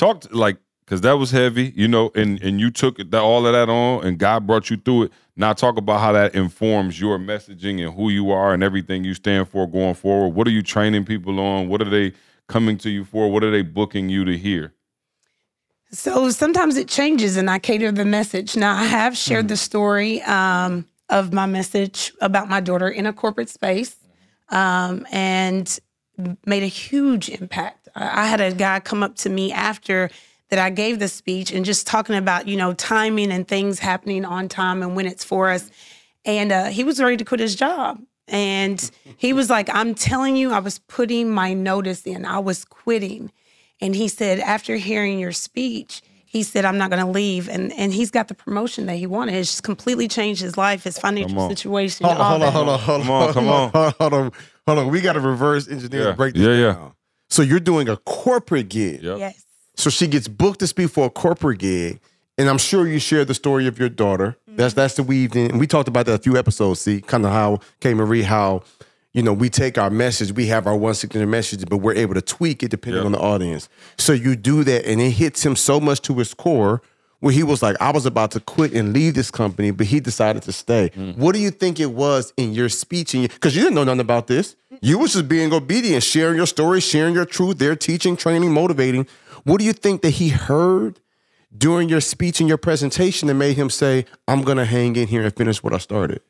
Talk 0.00 0.22
to, 0.22 0.34
like 0.34 0.56
because 0.86 1.02
that 1.02 1.18
was 1.18 1.30
heavy, 1.30 1.74
you 1.76 1.86
know, 1.86 2.10
and 2.14 2.42
and 2.42 2.58
you 2.58 2.70
took 2.70 2.96
that, 2.96 3.20
all 3.20 3.46
of 3.46 3.52
that 3.52 3.68
on, 3.68 4.02
and 4.02 4.18
God 4.18 4.46
brought 4.46 4.70
you 4.70 4.78
through 4.78 5.04
it. 5.04 5.12
Now 5.36 5.52
talk 5.52 5.76
about 5.76 6.00
how 6.00 6.12
that 6.12 6.34
informs 6.34 6.98
your 6.98 7.18
messaging 7.18 7.84
and 7.84 7.94
who 7.94 8.08
you 8.08 8.30
are 8.30 8.54
and 8.54 8.62
everything 8.62 9.04
you 9.04 9.12
stand 9.12 9.50
for 9.50 9.66
going 9.66 9.92
forward. 9.92 10.28
What 10.28 10.46
are 10.46 10.52
you 10.52 10.62
training 10.62 11.04
people 11.04 11.38
on? 11.38 11.68
What 11.68 11.82
are 11.82 11.90
they 11.90 12.14
coming 12.48 12.78
to 12.78 12.88
you 12.88 13.04
for? 13.04 13.30
What 13.30 13.44
are 13.44 13.50
they 13.50 13.60
booking 13.60 14.08
you 14.08 14.24
to 14.24 14.38
hear? 14.38 14.72
So 15.92 16.30
sometimes 16.30 16.78
it 16.78 16.88
changes 16.88 17.36
and 17.36 17.50
I 17.50 17.58
cater 17.58 17.92
the 17.92 18.06
message. 18.06 18.56
Now, 18.56 18.76
I 18.76 18.84
have 18.84 19.16
shared 19.18 19.48
the 19.48 19.56
story 19.56 20.22
um, 20.22 20.86
of 21.10 21.32
my 21.34 21.44
message 21.44 22.12
about 22.22 22.48
my 22.48 22.60
daughter 22.60 22.88
in 22.88 23.04
a 23.04 23.12
corporate 23.12 23.50
space 23.50 23.96
um, 24.48 25.06
and 25.12 25.78
made 26.46 26.62
a 26.62 26.68
huge 26.68 27.28
impact. 27.28 27.79
I 27.94 28.22
I 28.22 28.26
had 28.26 28.40
a 28.40 28.52
guy 28.52 28.80
come 28.80 29.02
up 29.02 29.16
to 29.16 29.28
me 29.30 29.52
after 29.52 30.10
that 30.50 30.58
I 30.58 30.70
gave 30.70 30.98
the 30.98 31.08
speech 31.08 31.52
and 31.52 31.64
just 31.64 31.86
talking 31.86 32.16
about, 32.16 32.48
you 32.48 32.56
know, 32.56 32.72
timing 32.74 33.30
and 33.30 33.46
things 33.46 33.78
happening 33.78 34.24
on 34.24 34.48
time 34.48 34.82
and 34.82 34.96
when 34.96 35.06
it's 35.06 35.24
for 35.24 35.48
us. 35.50 35.70
And 36.24 36.52
uh, 36.52 36.64
he 36.66 36.84
was 36.84 37.00
ready 37.00 37.16
to 37.16 37.24
quit 37.24 37.40
his 37.40 37.54
job. 37.54 38.00
And 38.28 38.90
he 39.16 39.32
was 39.32 39.48
like, 39.48 39.68
I'm 39.72 39.94
telling 39.94 40.36
you, 40.36 40.52
I 40.52 40.58
was 40.58 40.78
putting 40.80 41.30
my 41.30 41.54
notice 41.54 42.02
in, 42.02 42.24
I 42.24 42.38
was 42.40 42.64
quitting. 42.64 43.32
And 43.80 43.94
he 43.94 44.08
said, 44.08 44.40
after 44.40 44.76
hearing 44.76 45.18
your 45.18 45.32
speech, 45.32 46.02
he 46.26 46.42
said, 46.44 46.64
I'm 46.64 46.78
not 46.78 46.90
going 46.90 47.04
to 47.04 47.10
leave. 47.10 47.48
And 47.48 47.72
and 47.72 47.92
he's 47.92 48.10
got 48.12 48.28
the 48.28 48.34
promotion 48.34 48.86
that 48.86 48.96
he 48.96 49.06
wanted. 49.06 49.34
It's 49.34 49.50
just 49.50 49.62
completely 49.64 50.06
changed 50.06 50.42
his 50.42 50.56
life, 50.56 50.84
his 50.84 50.96
financial 50.98 51.48
situation. 51.48 52.06
Hold 52.06 52.18
on, 52.18 52.22
all 52.22 52.30
hold 52.30 52.42
on, 52.42 52.52
hold 52.52 52.68
on, 52.68 52.78
hold 52.78 53.00
on, 53.00 53.06
Come 53.06 53.12
on, 53.20 53.32
come 53.32 53.46
hold 53.46 53.74
on, 53.74 53.92
hold 53.98 54.12
on, 54.14 54.32
hold 54.66 54.78
on. 54.78 54.88
We 54.90 55.00
got 55.00 55.14
to 55.14 55.20
reverse 55.20 55.68
engineer 55.68 56.02
Yeah. 56.02 56.08
and 56.08 56.16
break 56.16 56.34
this 56.34 56.42
Yeah, 56.42 56.54
yeah. 56.54 56.88
Down. 57.30 57.36
So 57.36 57.42
you're 57.42 57.60
doing 57.60 57.88
a 57.88 57.96
corporate 57.96 58.68
gig. 58.68 59.02
Yep. 59.02 59.18
Yes. 59.18 59.44
So 59.76 59.88
she 59.90 60.06
gets 60.06 60.28
booked 60.28 60.60
to 60.60 60.66
speak 60.66 60.90
for 60.90 61.06
a 61.06 61.10
corporate 61.10 61.58
gig, 61.58 62.00
and 62.36 62.48
I'm 62.48 62.58
sure 62.58 62.86
you 62.86 62.98
shared 62.98 63.28
the 63.28 63.34
story 63.34 63.66
of 63.66 63.78
your 63.78 63.88
daughter. 63.88 64.36
That's 64.46 64.72
mm-hmm. 64.72 64.80
that's 64.80 64.94
the 64.94 65.02
weaved 65.02 65.36
in. 65.36 65.52
And 65.52 65.60
we 65.60 65.66
talked 65.66 65.88
about 65.88 66.06
that 66.06 66.14
a 66.14 66.22
few 66.22 66.36
episodes. 66.36 66.80
See, 66.80 67.00
kind 67.00 67.24
of 67.24 67.32
how 67.32 67.60
K 67.80 67.94
Marie, 67.94 68.22
how 68.22 68.62
you 69.12 69.22
know 69.22 69.32
we 69.32 69.48
take 69.48 69.78
our 69.78 69.90
message, 69.90 70.32
we 70.32 70.46
have 70.46 70.66
our 70.66 70.76
one 70.76 70.94
signature 70.94 71.26
message, 71.26 71.64
but 71.68 71.78
we're 71.78 71.94
able 71.94 72.14
to 72.14 72.22
tweak 72.22 72.62
it 72.62 72.70
depending 72.70 73.00
Yeah. 73.02 73.06
on 73.06 73.12
the 73.12 73.20
audience. 73.20 73.68
So 73.96 74.12
you 74.12 74.36
do 74.36 74.64
that, 74.64 74.84
and 74.84 75.00
it 75.00 75.10
hits 75.12 75.44
him 75.46 75.56
so 75.56 75.80
much 75.80 76.02
to 76.02 76.14
his 76.14 76.34
core. 76.34 76.82
Where 77.20 77.32
he 77.32 77.42
was 77.42 77.62
like, 77.62 77.76
I 77.80 77.92
was 77.92 78.06
about 78.06 78.30
to 78.32 78.40
quit 78.40 78.72
and 78.72 78.92
leave 78.92 79.14
this 79.14 79.30
company, 79.30 79.70
but 79.70 79.86
he 79.86 80.00
decided 80.00 80.42
to 80.44 80.52
stay. 80.52 80.90
Mm. 80.96 81.16
What 81.16 81.34
do 81.34 81.38
you 81.40 81.50
think 81.50 81.78
it 81.78 81.92
was 81.92 82.32
in 82.36 82.52
your 82.54 82.68
speech? 82.68 83.14
And 83.14 83.22
your 83.22 83.28
Because 83.28 83.54
you 83.54 83.62
didn't 83.62 83.74
know 83.74 83.84
nothing 83.84 84.00
about 84.00 84.26
this. 84.26 84.56
You 84.80 84.98
was 84.98 85.12
just 85.12 85.28
being 85.28 85.52
obedient, 85.52 86.02
sharing 86.02 86.36
your 86.36 86.46
story, 86.46 86.80
sharing 86.80 87.14
your 87.14 87.26
truth. 87.26 87.58
They're 87.58 87.76
teaching, 87.76 88.16
training, 88.16 88.52
motivating. 88.52 89.06
What 89.44 89.58
do 89.58 89.66
you 89.66 89.74
think 89.74 90.00
that 90.02 90.10
he 90.10 90.30
heard 90.30 91.00
during 91.56 91.88
your 91.88 92.00
speech 92.00 92.40
and 92.40 92.48
your 92.48 92.58
presentation 92.58 93.28
that 93.28 93.34
made 93.34 93.56
him 93.56 93.68
say, 93.68 94.06
I'm 94.26 94.42
going 94.42 94.58
to 94.58 94.64
hang 94.64 94.96
in 94.96 95.08
here 95.08 95.22
and 95.22 95.36
finish 95.36 95.62
what 95.62 95.74
I 95.74 95.78
started? 95.78 96.22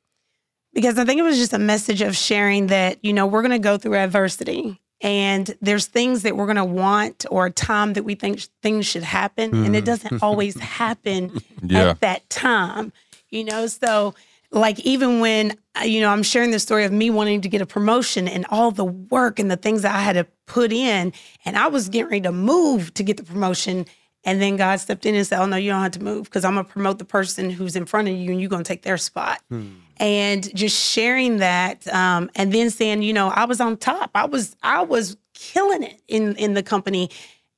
because 0.73 0.99
I 0.99 1.05
think 1.05 1.19
it 1.19 1.23
was 1.23 1.39
just 1.39 1.53
a 1.53 1.59
message 1.59 2.03
of 2.03 2.17
sharing 2.17 2.69
that, 2.69 3.05
you 3.05 3.13
know, 3.13 3.27
we're 3.27 3.43
going 3.43 3.51
to 3.53 3.59
go 3.59 3.77
through 3.77 3.97
adversity 3.97 4.81
and 5.01 5.55
there's 5.61 5.87
things 5.87 6.23
that 6.23 6.37
we're 6.37 6.47
going 6.47 6.57
to 6.57 6.65
want 6.65 7.25
or 7.31 7.47
a 7.47 7.51
time 7.51 7.95
that 7.95 8.03
we 8.05 8.15
think 8.15 8.41
sh- 8.41 8.49
things 8.63 8.87
should 8.87 9.03
happen 9.03 9.65
and 9.65 9.75
it 9.75 9.85
doesn't 9.85 10.23
always 10.23 10.59
happen 10.81 11.41
Yeah. 11.63 11.91
at 11.91 12.01
that 12.01 12.29
time, 12.31 12.93
you 13.31 13.45
know? 13.45 13.67
So, 13.67 14.15
like, 14.53 14.81
even 14.81 15.21
when, 15.21 15.57
uh, 15.81 15.85
you 15.85 16.01
know, 16.01 16.09
I'm 16.11 16.23
sharing 16.25 16.51
the 16.51 16.59
story 16.59 16.85
of 16.85 16.93
me 16.93 17.09
wanting 17.09 17.41
to 17.43 17.49
get 17.49 17.63
a 17.63 17.67
promotion 17.67 18.27
and 18.29 18.45
all 18.51 18.73
the 18.73 18.85
work 18.85 19.39
and 19.39 19.51
the 19.51 19.57
things 19.57 19.83
that 19.83 19.95
I 19.95 20.01
had 20.01 20.15
to 20.15 20.27
put 20.47 20.73
in, 20.73 21.13
and 21.45 21.57
I 21.57 21.69
was 21.69 21.89
getting 21.89 22.07
ready 22.11 22.21
to 22.23 22.33
move 22.33 22.93
to 22.95 23.03
get 23.05 23.17
the 23.17 23.23
promotion. 23.23 23.87
And 24.25 24.41
then 24.41 24.57
God 24.57 24.77
stepped 24.81 25.07
in 25.07 25.15
and 25.15 25.27
said, 25.27 25.41
Oh, 25.41 25.47
no, 25.47 25.57
you 25.57 25.71
don't 25.71 25.83
have 25.83 25.93
to 25.93 26.03
move 26.03 26.25
because 26.25 26.45
I'm 26.45 26.55
going 26.55 26.67
to 26.67 26.73
promote 26.73 26.99
the 26.99 27.05
person 27.05 27.51
who's 27.51 27.75
in 27.75 27.87
front 27.87 28.09
of 28.09 28.15
you 28.15 28.31
and 28.31 28.41
you're 28.41 28.51
going 28.51 28.63
to 28.65 28.69
take 28.69 28.83
their 28.83 28.99
spot. 28.99 29.41
Hmm. 29.49 29.69
And 29.97 30.55
just 30.55 30.77
sharing 30.77 31.39
that 31.39 31.87
um, 31.93 32.31
and 32.35 32.53
then 32.53 32.71
saying 32.71 33.03
you 33.03 33.13
know 33.13 33.29
i 33.29 33.45
was 33.45 33.61
on 33.61 33.77
top. 33.77 34.11
I 34.15 34.27
was 34.27 34.57
i 34.63 34.83
was 34.83 35.17
killing 35.35 35.83
it 35.83 36.01
in 36.09 36.37
in 36.37 36.55
the 36.55 36.63
company 36.63 37.11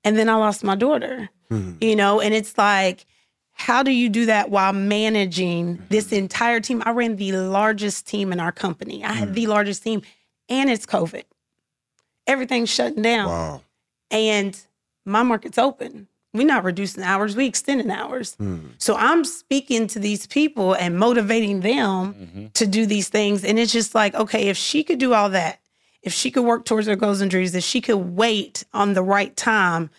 and 0.04 0.16
then 0.16 0.28
i 0.28 0.34
lost 0.34 0.64
my 0.64 0.74
daughter 0.74 1.30
hmm. 1.48 1.74
you 1.80 1.96
know? 1.96 2.20
And 2.20 2.34
it's 2.34 2.58
like 2.58 3.06
how 3.52 3.82
do 3.82 3.90
you 3.90 4.08
do 4.08 4.26
that 4.26 4.50
while 4.50 4.72
managing 4.72 5.76
hmm. 5.76 5.84
this 5.88 6.12
entire 6.12 6.60
team? 6.60 6.82
I 6.84 6.90
ran 6.90 7.16
the 7.16 7.32
largest 7.32 8.06
team 8.06 8.32
in 8.32 8.40
our 8.40 8.52
company. 8.52 9.04
I 9.04 9.12
had 9.12 9.34
the 9.34 9.46
largest 9.46 9.82
team 9.82 10.02
and 10.48 10.70
it's 10.70 10.86
covid. 10.86 11.24
Everything's 12.26 12.70
shutting 12.70 13.02
down. 13.02 13.28
Wow. 13.28 13.62
and 14.10 14.60
my 15.04 15.22
market's 15.22 15.58
open. 15.58 16.08
We're 16.34 16.46
not 16.46 16.64
reducing 16.64 17.02
hours, 17.02 17.36
we 17.36 17.46
extending 17.46 17.90
hours. 17.90 18.34
Hmm. 18.36 18.68
So 18.78 18.96
I'm 18.96 19.24
speaking 19.24 19.86
to 19.88 19.98
these 19.98 20.26
people 20.26 20.72
and 20.74 20.98
motivating 20.98 21.60
them 21.60 22.14
mm-hmm. 22.14 22.46
to 22.54 22.66
do 22.66 22.86
these 22.86 23.08
things. 23.08 23.44
And 23.44 23.58
it's 23.58 23.72
just 23.72 23.94
like, 23.94 24.14
okay, 24.14 24.48
if 24.48 24.56
she 24.56 24.82
could 24.82 24.98
do 24.98 25.12
all 25.12 25.28
that, 25.30 25.60
if 26.02 26.12
she 26.12 26.30
could 26.30 26.44
work 26.44 26.64
towards 26.64 26.86
her 26.86 26.96
goals 26.96 27.20
and 27.20 27.30
dreams, 27.30 27.54
if 27.54 27.64
she 27.64 27.82
could 27.82 28.16
wait 28.16 28.64
on 28.72 28.94
the 28.94 29.02
right 29.02 29.36
time, 29.36 29.90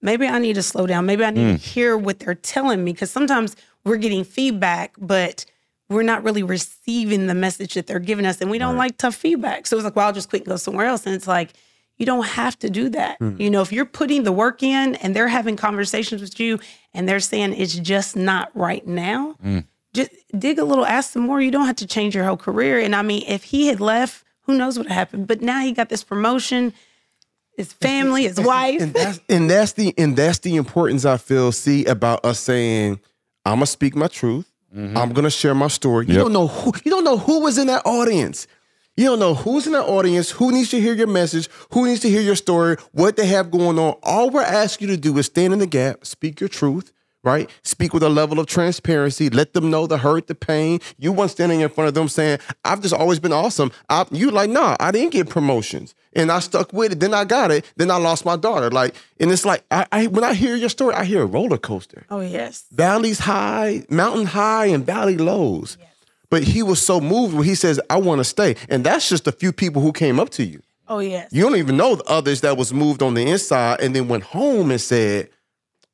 maybe 0.00 0.26
I 0.26 0.38
need 0.38 0.54
to 0.54 0.62
slow 0.62 0.86
down. 0.86 1.06
Maybe 1.06 1.24
I 1.24 1.30
need 1.30 1.46
to 1.46 1.52
hmm. 1.52 1.56
hear 1.56 1.96
what 1.96 2.20
they're 2.20 2.34
telling 2.34 2.84
me. 2.84 2.92
Because 2.92 3.10
sometimes 3.10 3.56
we're 3.84 3.96
getting 3.96 4.22
feedback, 4.22 4.94
but 4.96 5.44
we're 5.88 6.02
not 6.02 6.22
really 6.22 6.44
receiving 6.44 7.26
the 7.26 7.34
message 7.34 7.74
that 7.74 7.88
they're 7.88 7.98
giving 7.98 8.26
us. 8.26 8.40
And 8.40 8.48
we 8.48 8.58
don't 8.58 8.76
like 8.76 8.96
tough 8.96 9.16
feedback. 9.16 9.66
So 9.66 9.76
it's 9.76 9.84
like, 9.84 9.96
well, 9.96 10.06
I'll 10.06 10.12
just 10.12 10.30
quit 10.30 10.42
and 10.42 10.50
go 10.50 10.56
somewhere 10.56 10.86
else. 10.86 11.04
And 11.04 11.16
it's 11.16 11.26
like, 11.26 11.52
you 12.00 12.06
don't 12.06 12.24
have 12.24 12.58
to 12.60 12.70
do 12.70 12.88
that. 12.88 13.20
Mm-hmm. 13.20 13.42
You 13.42 13.50
know, 13.50 13.60
if 13.60 13.72
you're 13.72 13.84
putting 13.84 14.22
the 14.22 14.32
work 14.32 14.62
in 14.62 14.94
and 14.96 15.14
they're 15.14 15.28
having 15.28 15.54
conversations 15.54 16.22
with 16.22 16.40
you 16.40 16.58
and 16.94 17.06
they're 17.06 17.20
saying 17.20 17.52
it's 17.52 17.74
just 17.74 18.16
not 18.16 18.50
right 18.56 18.84
now, 18.86 19.36
mm. 19.44 19.66
just 19.92 20.10
dig 20.36 20.58
a 20.58 20.64
little, 20.64 20.86
ask 20.86 21.12
some 21.12 21.24
more. 21.24 21.42
You 21.42 21.50
don't 21.50 21.66
have 21.66 21.76
to 21.76 21.86
change 21.86 22.14
your 22.14 22.24
whole 22.24 22.38
career. 22.38 22.80
And 22.80 22.96
I 22.96 23.02
mean, 23.02 23.22
if 23.28 23.44
he 23.44 23.66
had 23.66 23.80
left, 23.80 24.24
who 24.44 24.56
knows 24.56 24.78
what 24.78 24.88
happened? 24.88 25.26
But 25.26 25.42
now 25.42 25.60
he 25.60 25.72
got 25.72 25.90
this 25.90 26.02
promotion, 26.02 26.72
his 27.58 27.70
family, 27.70 28.22
his 28.22 28.40
wife. 28.40 28.80
And 28.80 28.94
that's 28.94 29.20
and 29.28 29.50
that's 29.50 29.72
the 29.72 29.92
and 29.98 30.16
that's 30.16 30.38
the 30.38 30.56
importance 30.56 31.04
I 31.04 31.18
feel 31.18 31.52
see 31.52 31.84
about 31.84 32.24
us 32.24 32.40
saying, 32.40 32.98
I'm 33.44 33.56
gonna 33.56 33.66
speak 33.66 33.94
my 33.94 34.08
truth. 34.08 34.50
Mm-hmm. 34.74 34.96
I'm 34.96 35.12
gonna 35.12 35.28
share 35.28 35.54
my 35.54 35.68
story. 35.68 36.06
You 36.06 36.14
don't 36.14 36.32
know 36.32 36.46
who 36.46 36.72
you 36.82 36.90
don't 36.90 37.04
know 37.04 37.18
who 37.18 37.40
was 37.40 37.58
in 37.58 37.66
that 37.66 37.82
audience. 37.84 38.46
You 39.00 39.06
don't 39.06 39.18
know 39.18 39.32
who's 39.32 39.66
in 39.66 39.72
the 39.72 39.82
audience, 39.82 40.30
who 40.30 40.52
needs 40.52 40.68
to 40.72 40.78
hear 40.78 40.92
your 40.92 41.06
message, 41.06 41.48
who 41.72 41.86
needs 41.86 42.00
to 42.00 42.10
hear 42.10 42.20
your 42.20 42.36
story, 42.36 42.76
what 42.92 43.16
they 43.16 43.24
have 43.28 43.50
going 43.50 43.78
on. 43.78 43.94
All 44.02 44.28
we're 44.28 44.42
asking 44.42 44.90
you 44.90 44.94
to 44.94 45.00
do 45.00 45.16
is 45.16 45.24
stand 45.24 45.54
in 45.54 45.58
the 45.58 45.66
gap, 45.66 46.04
speak 46.04 46.38
your 46.38 46.50
truth, 46.50 46.92
right? 47.24 47.48
Speak 47.62 47.94
with 47.94 48.02
a 48.02 48.10
level 48.10 48.38
of 48.38 48.46
transparency. 48.46 49.30
Let 49.30 49.54
them 49.54 49.70
know 49.70 49.86
the 49.86 49.96
hurt, 49.96 50.26
the 50.26 50.34
pain. 50.34 50.80
You 50.98 51.12
weren't 51.12 51.30
standing 51.30 51.60
in 51.60 51.70
front 51.70 51.88
of 51.88 51.94
them 51.94 52.08
saying, 52.08 52.40
I've 52.62 52.82
just 52.82 52.92
always 52.92 53.18
been 53.18 53.32
awesome. 53.32 53.72
I, 53.88 54.04
you 54.10 54.30
like, 54.30 54.50
nah, 54.50 54.76
I 54.78 54.90
didn't 54.90 55.12
get 55.12 55.30
promotions. 55.30 55.94
And 56.12 56.30
I 56.30 56.40
stuck 56.40 56.74
with 56.74 56.92
it. 56.92 57.00
Then 57.00 57.14
I 57.14 57.24
got 57.24 57.50
it. 57.50 57.72
Then 57.76 57.90
I 57.90 57.96
lost 57.96 58.26
my 58.26 58.36
daughter. 58.36 58.68
Like, 58.68 58.94
and 59.18 59.30
it's 59.30 59.46
like, 59.46 59.64
I, 59.70 59.86
I 59.92 60.06
when 60.08 60.24
I 60.24 60.34
hear 60.34 60.56
your 60.56 60.68
story, 60.68 60.94
I 60.94 61.04
hear 61.04 61.22
a 61.22 61.26
roller 61.26 61.56
coaster 61.56 62.04
oh, 62.10 62.20
yes. 62.20 62.66
valleys 62.70 63.20
high, 63.20 63.86
mountain 63.88 64.26
high, 64.26 64.66
and 64.66 64.84
valley 64.84 65.16
lows. 65.16 65.78
But 66.30 66.44
he 66.44 66.62
was 66.62 66.80
so 66.80 67.00
moved 67.00 67.34
when 67.34 67.44
he 67.44 67.54
says, 67.54 67.80
I 67.90 67.98
want 67.98 68.20
to 68.20 68.24
stay. 68.24 68.56
And 68.68 68.84
that's 68.84 69.08
just 69.08 69.26
a 69.26 69.32
few 69.32 69.52
people 69.52 69.82
who 69.82 69.92
came 69.92 70.20
up 70.20 70.30
to 70.30 70.44
you. 70.44 70.62
Oh, 70.88 71.00
yes. 71.00 71.28
You 71.32 71.42
don't 71.42 71.56
even 71.56 71.76
know 71.76 71.96
the 71.96 72.04
others 72.04 72.40
that 72.40 72.56
was 72.56 72.72
moved 72.72 73.02
on 73.02 73.14
the 73.14 73.22
inside 73.22 73.80
and 73.80 73.94
then 73.94 74.08
went 74.08 74.24
home 74.24 74.70
and 74.70 74.80
said, 74.80 75.28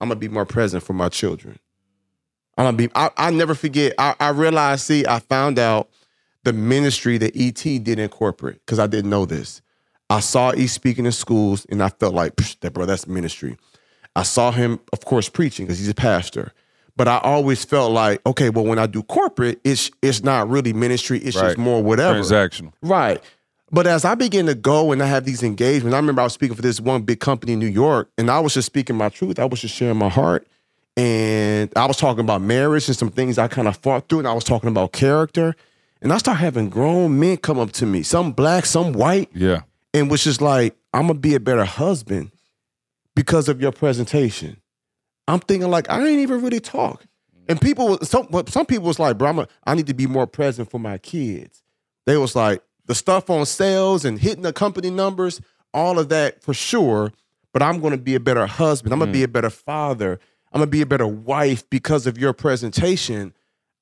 I'm 0.01 0.09
gonna 0.09 0.21
be 0.21 0.29
more 0.29 0.47
present 0.47 0.83
for 0.83 0.93
my 0.93 1.09
children. 1.09 1.59
I'm 2.57 2.65
gonna 2.67 2.77
be 2.77 2.89
I, 2.95 3.11
I 3.17 3.31
never 3.31 3.55
forget. 3.55 3.95
I, 3.99 4.15
I 4.21 4.31
realized, 4.31 4.83
see, 4.83 5.07
I 5.07 5.19
found 5.21 5.59
out 5.59 5.91
the 6.45 6.53
ministry 6.53 7.19
that 7.19 7.37
ET 7.37 7.63
did 7.63 7.99
in 7.99 8.09
corporate 8.09 8.61
because 8.65 8.79
I 8.79 8.87
didn't 8.87 9.11
know 9.11 9.27
this. 9.27 9.61
I 10.09 10.21
saw 10.21 10.55
E 10.55 10.67
speaking 10.67 11.05
in 11.05 11.13
schools 11.13 11.67
and 11.69 11.83
I 11.83 11.89
felt 11.89 12.15
like 12.15 12.37
that 12.61 12.73
bro, 12.73 12.87
that's 12.87 13.07
ministry. 13.07 13.57
I 14.15 14.23
saw 14.23 14.51
him, 14.51 14.81
of 14.93 15.05
course, 15.05 15.29
preaching 15.29 15.67
because 15.67 15.79
he's 15.79 15.89
a 15.89 15.95
pastor. 15.95 16.53
But 16.97 17.09
I 17.09 17.19
always 17.19 17.63
felt 17.65 17.93
like, 17.93 18.21
okay, 18.25 18.49
well, 18.49 18.65
when 18.65 18.79
I 18.79 18.87
do 18.87 19.03
corporate, 19.03 19.61
it's 19.65 19.91
it's 20.03 20.23
not 20.23 20.49
really 20.49 20.73
ministry. 20.73 21.19
It's 21.19 21.37
Right. 21.37 21.49
just 21.49 21.59
more 21.59 21.83
whatever. 21.83 22.19
Transactional. 22.21 22.73
Right. 22.83 23.23
But 23.71 23.87
as 23.87 24.05
I 24.05 24.15
begin 24.15 24.47
to 24.47 24.55
go 24.55 24.93
and 24.93 25.03
I 25.03 25.07
have 25.07 25.25
these 25.25 25.43
engagements, 25.43 25.93
I 25.95 25.99
remember 25.99 26.21
I 26.23 26.25
was 26.25 26.33
speaking 26.33 26.55
for 26.57 26.63
this 26.63 26.81
one 26.81 27.03
big 27.03 27.21
company 27.21 27.53
in 27.55 27.59
New 27.59 27.67
York, 27.67 28.09
and 28.17 28.31
I 28.31 28.39
was 28.41 28.55
just 28.55 28.67
speaking 28.67 28.97
my 28.97 29.09
truth. 29.11 29.39
I 29.39 29.45
was 29.45 29.61
just 29.61 29.75
sharing 29.75 29.99
my 29.99 30.09
heart. 30.09 30.47
And 30.97 31.71
I 31.77 31.85
was 31.85 31.99
talking 31.99 32.21
about 32.21 32.41
marriage 32.41 32.89
and 32.89 32.97
some 32.97 33.11
things 33.11 33.37
I 33.37 33.49
kind 33.49 33.69
of 33.69 33.77
fought 33.77 34.09
through, 34.09 34.21
and 34.21 34.29
I 34.29 34.33
was 34.33 34.45
talking 34.45 34.69
about 34.71 34.93
character. 34.93 35.55
And 36.01 36.13
I 36.13 36.19
started 36.19 36.39
having 36.41 36.71
grown 36.71 37.19
men 37.19 37.37
come 37.39 37.59
up 37.59 37.73
to 37.73 37.87
me, 37.87 38.03
some 38.03 38.33
black, 38.33 38.65
some 38.65 38.93
white, 38.93 39.29
Yeah. 39.35 39.63
and 39.93 40.11
was 40.11 40.25
just 40.25 40.41
like, 40.41 40.75
I'm 40.95 41.09
gonna 41.09 41.19
be 41.19 41.35
a 41.35 41.41
better 41.41 41.65
husband 41.65 42.31
because 43.15 43.49
of 43.49 43.61
your 43.61 43.73
presentation. 43.73 44.57
I'm 45.29 45.41
thinking 45.41 45.71
like 45.71 45.91
I 45.91 46.07
ain't 46.07 46.21
even 46.21 46.43
really 46.43 46.61
talk. 46.61 47.05
And 47.49 47.61
people, 47.61 47.99
some 47.99 48.29
some 48.49 48.67
people 48.67 48.87
was 48.87 48.99
like, 48.99 49.19
bro, 49.19 49.29
I'm 49.29 49.39
a, 49.41 49.49
I 49.65 49.75
need 49.75 49.87
to 49.87 49.95
be 49.95 50.07
more 50.07 50.27
present 50.27 50.71
for 50.71 50.81
my 50.81 50.99
kids. 50.99 51.63
They 52.05 52.17
was 52.17 52.35
like 52.35 52.63
the 52.87 52.95
stuff 52.95 53.31
on 53.31 53.47
sales 53.47 54.05
and 54.05 54.19
hitting 54.19 54.43
the 54.43 54.53
company 54.53 54.91
numbers, 54.91 55.41
all 55.73 55.99
of 55.99 56.09
that 56.09 56.43
for 56.43 56.55
sure. 56.55 57.13
But 57.53 57.63
I'm 57.63 57.81
gonna 57.81 57.99
be 57.99 58.15
a 58.15 58.21
better 58.21 58.47
husband. 58.47 58.93
I'm 58.93 58.99
gonna 58.99 59.13
be 59.13 59.21
mm. 59.21 59.25
a 59.25 59.29
better 59.29 59.51
father. 59.51 60.19
I'm 60.53 60.61
gonna 60.61 60.71
be 60.71 60.83
a 60.83 60.87
better 60.87 61.07
wife 61.07 61.69
because 61.71 62.07
of 62.07 62.19
your 62.19 62.33
presentation. 62.33 63.33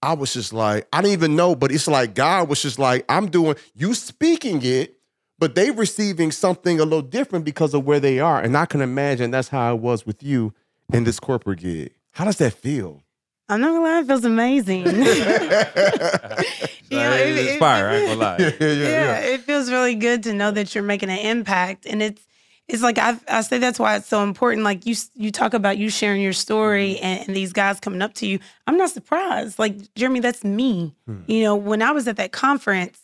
I 0.03 0.13
was 0.13 0.35
just 0.35 0.53
like, 0.53 0.87
I 0.93 1.01
didn't 1.01 1.15
even 1.15 1.37
know, 1.37 1.55
but 1.55 1.73
it's 1.73 1.89
like 1.89 2.15
God 2.15 2.49
was 2.49 2.61
just 2.61 2.79
like, 2.79 3.07
I'm 3.09 3.31
doing 3.31 3.57
you 3.75 3.95
speaking 3.95 4.61
it, 4.63 4.99
but 5.39 5.55
they 5.55 5.71
receiving 5.71 6.31
something 6.31 6.79
a 6.79 6.85
little 6.85 7.03
different 7.03 7.47
because 7.47 7.73
of 7.73 7.87
where 7.87 8.01
they 8.01 8.21
are. 8.21 8.39
And 8.41 8.57
I 8.57 8.67
can 8.67 8.83
imagine 8.83 9.31
that's 9.31 9.49
how 9.49 9.75
it 9.75 9.81
was 9.81 10.05
with 10.05 10.23
you 10.23 10.53
in 10.93 11.05
this 11.05 11.21
corporate 11.21 11.61
gig. 11.61 11.93
How 12.13 12.25
does 12.25 12.39
that 12.39 12.53
feel? 12.53 13.03
I'm 13.49 13.61
not 13.61 13.73
gonna 13.73 13.85
lie, 13.85 14.01
it 14.01 14.07
feels 14.07 14.25
amazing. 14.25 14.85
You 16.91 16.99
know, 16.99 17.13
it- 17.13 17.39
it's 17.39 17.53
it- 17.53 17.59
fire. 17.59 17.89
I 17.89 17.97
ain't 17.97 18.07
gonna 18.07 18.21
lie. 18.21 18.37
yeah, 18.61 19.19
it 19.19 19.41
feels 19.43 19.71
really 19.71 19.95
good 19.95 20.23
to 20.25 20.33
know 20.33 20.51
that 20.51 20.75
you're 20.75 20.85
making 20.85 21.11
an 21.11 21.19
impact, 21.19 21.87
and 21.87 22.03
it's 22.03 22.23
it's 22.69 22.83
like 22.83 22.99
I 22.99 23.19
I 23.29 23.43
say 23.43 23.59
that's 23.59 23.79
why 23.79 23.97
it's 23.97 24.09
so 24.09 24.23
important. 24.23 24.65
Like 24.65 24.87
you 24.87 24.95
you 25.15 25.31
talk 25.31 25.55
about 25.55 25.79
you 25.79 25.91
sharing 25.91 26.23
your 26.23 26.33
story 26.33 26.95
mm-hmm. 26.95 27.05
and, 27.05 27.29
and 27.29 27.37
these 27.37 27.53
guys 27.53 27.81
coming 27.81 28.03
up 28.03 28.15
to 28.15 28.27
you. 28.27 28.39
I'm 28.67 28.77
not 28.77 28.91
surprised. 28.91 29.59
Like 29.59 29.95
Jeremy, 29.95 30.21
that's 30.21 30.45
me. 30.45 30.95
Hmm. 31.07 31.23
You 31.27 31.43
know, 31.43 31.57
when 31.57 31.83
I 31.83 31.91
was 31.91 32.07
at 32.09 32.17
that 32.17 32.33
conference, 32.33 33.01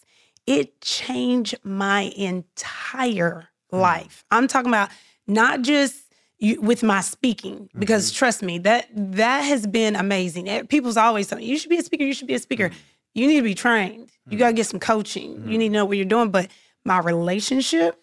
it 0.47 0.81
changed 0.81 1.57
my 1.65 2.13
entire 2.17 3.49
hmm. 3.71 3.77
life. 3.77 4.25
I'm 4.31 4.47
talking 4.47 4.71
about 4.71 4.91
not 5.27 5.63
just 5.63 6.10
you, 6.41 6.61
with 6.61 6.83
my 6.83 7.01
speaking 7.03 7.69
because 7.79 8.11
trust 8.11 8.43
me 8.43 8.59
that 8.59 8.89
that 8.95 9.41
has 9.43 9.67
been 9.67 9.95
amazing. 9.95 10.49
Eh, 10.49 10.63
people's 10.65 10.97
always 10.97 11.29
telling 11.29 11.45
me 11.45 11.51
you 11.51 11.59
should 11.59 11.71
be 11.71 11.77
a 11.79 11.83
speaker 11.83 12.05
you 12.05 12.15
should 12.15 12.27
be 12.29 12.35
a 12.35 12.39
speaker. 12.39 12.71
You 13.15 13.27
need 13.27 13.37
to 13.37 13.43
be 13.43 13.55
trained. 13.55 14.11
You 14.29 14.39
got 14.39 14.49
to 14.49 14.53
get 14.55 14.67
some 14.67 14.79
coaching. 14.81 15.49
You 15.49 15.59
need 15.59 15.69
to 15.69 15.73
know 15.75 15.85
what 15.85 15.97
you're 15.97 16.07
doing 16.07 16.31
but 16.31 16.49
my 16.85 16.99
relationship 16.99 17.97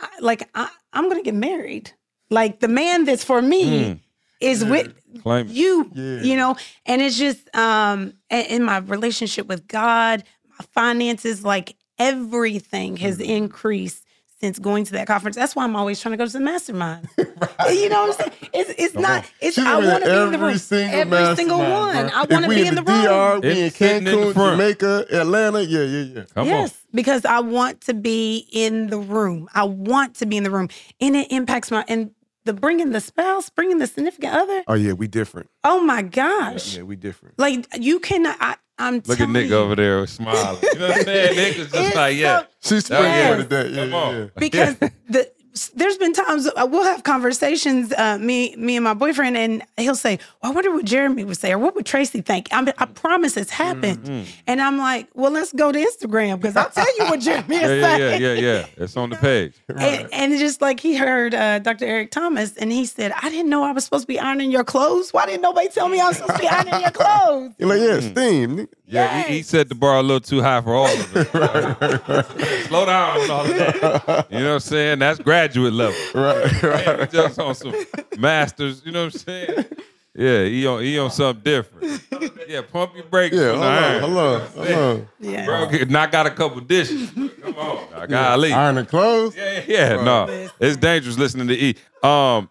I, 0.00 0.08
like 0.20 0.48
I, 0.54 0.68
i'm 0.92 1.08
gonna 1.08 1.22
get 1.22 1.34
married. 1.34 1.92
Like 2.30 2.60
the 2.60 2.68
man 2.68 3.04
that's 3.04 3.24
for 3.24 3.40
me 3.42 4.00
is 4.40 4.64
with 4.64 4.94
Claim. 5.22 5.46
you 5.50 5.90
Yeah. 5.94 6.22
you 6.22 6.36
know? 6.36 6.56
And 6.86 7.02
it's 7.02 7.18
just 7.18 7.54
um 7.56 8.14
in 8.30 8.62
my 8.64 8.78
relationship 8.78 9.46
with 9.46 9.66
god 9.66 10.24
my 10.48 10.64
finances 10.72 11.44
like 11.44 11.76
everything 11.98 12.96
has 12.98 13.18
Mm-hmm. 13.18 13.30
increased 13.30 14.04
since 14.40 14.58
going 14.58 14.84
to 14.84 14.92
that 14.92 15.06
conference 15.06 15.36
that's 15.36 15.54
why 15.54 15.64
i'm 15.64 15.76
always 15.76 16.00
trying 16.00 16.12
to 16.12 16.16
go 16.16 16.26
to 16.26 16.32
the 16.32 16.40
mastermind 16.40 17.08
you 17.18 17.88
know 17.88 18.06
what 18.06 18.10
i'm 18.10 18.12
saying 18.12 18.32
it's, 18.52 18.70
it's 18.78 18.94
not 18.94 19.24
it's 19.40 19.58
i 19.58 19.76
want 19.78 20.04
to 20.04 20.10
be 20.10 20.16
in 20.16 20.32
the 20.32 20.38
room 20.38 20.58
single 20.58 21.00
every 21.00 21.36
single 21.36 21.58
one 21.58 22.06
bro. 22.06 22.10
i 22.14 22.24
want 22.24 22.44
to 22.44 22.48
be 22.48 22.66
in 22.66 22.74
the, 22.74 22.82
room 22.82 23.04
DR, 23.04 23.40
we 23.40 23.50
in 23.50 23.56
It's 23.58 23.76
sitting 23.76 24.06
in 24.06 24.14
Cancun, 24.14 24.32
front. 24.32 24.58
Jamaica, 24.60 25.06
Atlanta. 25.12 25.64
Yeah, 25.64 25.80
yeah, 25.82 26.02
yeah. 26.02 26.24
Come 26.34 26.46
yes, 26.46 26.86
because 26.94 27.24
I 27.24 27.40
want 27.40 27.80
to 27.82 27.94
be 27.94 28.46
in 28.52 28.88
the 28.88 28.98
room. 28.98 29.48
I 29.54 29.64
want 29.64 30.16
to 30.16 30.26
be 30.26 30.36
in 30.36 30.44
the 30.44 30.50
room, 30.50 30.68
and 31.00 31.16
it 31.16 31.30
impacts 31.30 31.70
my 31.70 31.84
and 31.88 32.10
the 32.44 32.52
bringing 32.52 32.90
the 32.90 33.00
spouse, 33.00 33.50
bringing 33.50 33.78
the 33.78 33.86
significant 33.86 34.34
other. 34.34 34.62
Oh 34.66 34.74
yeah, 34.74 34.92
we 34.92 35.06
different. 35.08 35.50
Oh 35.64 35.82
my 35.82 36.02
gosh! 36.02 36.76
Yeah, 36.76 36.82
we 36.84 36.96
different. 36.96 37.38
Like 37.38 37.66
you 37.78 38.00
cannot. 38.00 38.36
I, 38.40 38.56
I'm 38.78 39.02
Look 39.06 39.20
at 39.20 39.28
Nick 39.28 39.50
you, 39.50 39.56
over 39.56 39.76
there 39.76 40.06
smiling. 40.06 40.58
You 40.62 40.78
know 40.78 40.88
what 40.88 40.98
I'm 40.98 41.04
saying? 41.04 41.36
Nick 41.36 41.58
is 41.58 41.70
just 41.70 41.74
It's 41.74 41.94
like, 41.96 42.16
yeah. 42.16 42.44
so- 42.60 42.76
She's 42.76 42.90
Oh, 42.90 43.02
yeah. 43.02 43.36
springboarded 43.36 43.48
that. 43.50 43.70
Yeah, 43.70 43.76
Come 43.82 43.90
yeah, 43.90 43.96
on. 43.96 44.16
yeah. 44.16 44.26
because 44.38 44.76
the 44.78 45.30
there's 45.74 45.96
been 45.98 46.12
times 46.12 46.46
uh, 46.46 46.66
we'll 46.70 46.84
have 46.84 47.02
conversations, 47.02 47.92
uh, 47.92 48.18
me 48.18 48.54
me 48.56 48.76
and 48.76 48.84
my 48.84 48.94
boyfriend, 48.94 49.36
and 49.36 49.62
he'll 49.76 49.94
say, 49.94 50.18
well, 50.42 50.52
"I 50.52 50.54
wonder 50.54 50.70
what 50.72 50.84
Jeremy 50.84 51.24
would 51.24 51.36
say, 51.36 51.52
or 51.52 51.58
what 51.58 51.74
would 51.74 51.86
Tracy 51.86 52.20
think." 52.20 52.48
I, 52.52 52.60
mean, 52.62 52.72
I 52.78 52.86
promise 52.86 53.36
it's 53.36 53.50
happened, 53.50 53.98
Mm-hmm. 54.04 54.30
and 54.46 54.60
I'm 54.62 54.78
like, 54.78 55.08
"Well, 55.14 55.30
let's 55.32 55.52
go 55.52 55.72
to 55.72 55.78
Instagram 55.78 56.40
because 56.40 56.56
I'll 56.56 56.70
tell 56.70 56.86
you 56.98 57.06
what 57.06 57.20
Jeremy 57.20 57.56
is 57.56 57.62
Yeah, 57.62 57.68
yeah, 57.68 57.96
yeah, 57.96 57.96
saying." 58.18 58.22
yeah, 58.22 58.32
yeah. 58.34 58.66
It's 58.84 58.96
on 58.96 59.10
the 59.10 59.16
page. 59.16 59.54
And, 59.80 60.08
and 60.12 60.32
it's 60.32 60.40
just 60.42 60.60
like 60.60 60.78
he 60.78 60.94
heard 60.96 61.34
uh, 61.34 61.58
Dr. 61.60 61.84
Eric 61.86 62.10
Thomas, 62.10 62.56
and 62.56 62.70
he 62.70 62.84
said, 62.86 63.12
"I 63.20 63.28
didn't 63.30 63.50
know 63.50 63.62
I 63.64 63.72
was 63.72 63.84
supposed 63.84 64.02
to 64.04 64.08
be 64.08 64.18
ironing 64.20 64.50
your 64.50 64.64
clothes. 64.64 65.12
Why 65.12 65.26
didn't 65.26 65.42
nobody 65.42 65.68
tell 65.68 65.88
me 65.88 66.00
I 66.00 66.08
was 66.08 66.16
supposed 66.18 66.34
to 66.36 66.40
be 66.40 66.48
ironing 66.48 66.80
your 66.80 66.90
clothes?" 66.90 67.54
You're 67.58 67.68
like, 67.68 67.80
yeah, 67.80 68.00
Mm. 68.00 68.10
steam. 68.12 68.68
Yeah, 68.86 69.22
he, 69.22 69.34
he 69.36 69.42
set 69.42 69.68
the 69.68 69.76
bar 69.76 69.98
a 69.98 70.02
little 70.02 70.18
too 70.20 70.42
high 70.42 70.60
for 70.62 70.74
all 70.74 70.86
of 70.88 71.16
us. 71.16 72.66
Slow 72.66 72.86
down 72.86 73.30
all 73.30 73.42
of 73.44 73.48
that. 73.48 74.26
You 74.32 74.38
know 74.40 74.46
what 74.48 74.54
I'm 74.54 74.60
saying? 74.60 74.98
That's 74.98 75.20
graduate 75.40 75.72
level. 75.72 76.00
Right, 76.14 76.62
right. 76.62 76.98
Man, 76.98 77.08
just 77.10 77.38
on 77.38 77.54
some 77.54 77.74
masters. 78.18 78.82
You 78.84 78.92
know 78.92 79.04
what 79.06 79.14
I'm 79.14 79.18
saying? 79.20 79.64
Yeah, 80.12 80.44
he 80.44 80.66
on 80.66 80.82
he 80.82 80.98
on 80.98 81.08
something 81.12 81.44
different. 81.44 82.02
Yeah, 82.48 82.62
pump 82.62 82.96
your 82.96 83.04
brakes. 83.04 83.34
Yeah, 83.34 83.52
on 83.52 83.56
hold 83.56 83.62
on, 83.62 84.00
hold 84.00 84.18
on, 84.18 84.40
hold 84.50 84.68
on. 84.72 85.08
Yeah. 85.20 85.44
Bro, 85.46 85.66
get- 85.70 85.88
knock 85.88 86.14
out 86.14 86.26
a 86.26 86.32
couple 86.32 86.60
dishes. 86.62 87.10
Come 87.12 87.30
on, 87.56 87.78
I 87.94 87.98
got 88.00 88.06
to 88.06 88.06
golly. 88.08 88.52
Ironing 88.52 88.86
clothes. 88.86 89.36
Yeah, 89.36 89.62
yeah, 89.68 89.94
yeah. 89.94 90.04
No, 90.04 90.48
it's 90.58 90.76
dangerous 90.76 91.16
listening 91.16 91.46
to 91.46 91.54
E. 91.54 91.76
Um, 92.02 92.50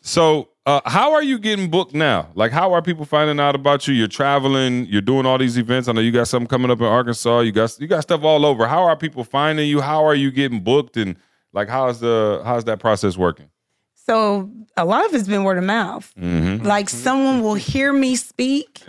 so 0.00 0.48
uh, 0.64 0.80
how 0.86 1.12
are 1.12 1.24
you 1.24 1.40
getting 1.40 1.68
booked 1.70 1.92
now? 1.92 2.28
Like, 2.36 2.52
how 2.52 2.72
are 2.72 2.80
people 2.80 3.04
finding 3.04 3.40
out 3.40 3.56
about 3.56 3.88
you? 3.88 3.94
You're 3.94 4.06
traveling. 4.06 4.86
You're 4.86 5.02
doing 5.02 5.26
all 5.26 5.38
these 5.38 5.58
events. 5.58 5.88
I 5.88 5.92
know 5.92 6.00
you 6.00 6.12
got 6.12 6.28
something 6.28 6.46
coming 6.46 6.70
up 6.70 6.78
in 6.78 6.86
Arkansas. 6.86 7.40
You 7.40 7.50
got 7.50 7.76
you 7.80 7.88
got 7.88 8.02
stuff 8.02 8.22
all 8.22 8.46
over. 8.46 8.68
How 8.68 8.84
are 8.84 8.96
people 8.96 9.24
finding 9.24 9.68
you? 9.68 9.80
How 9.80 10.04
are 10.06 10.14
you 10.14 10.30
getting 10.30 10.60
booked? 10.60 10.96
And 10.96 11.16
like, 11.56 11.68
how's 11.68 11.98
the 12.00 12.42
how's 12.44 12.64
that 12.64 12.78
process 12.78 13.16
working? 13.16 13.50
So 13.94 14.50
a 14.76 14.84
lot 14.84 15.04
of 15.06 15.14
it's 15.14 15.26
been 15.26 15.42
word 15.42 15.58
of 15.58 15.64
mouth. 15.64 16.12
Mm-hmm. 16.16 16.64
Like 16.64 16.88
someone 16.88 17.42
will 17.42 17.54
hear 17.54 17.92
me 17.92 18.14
speak, 18.14 18.82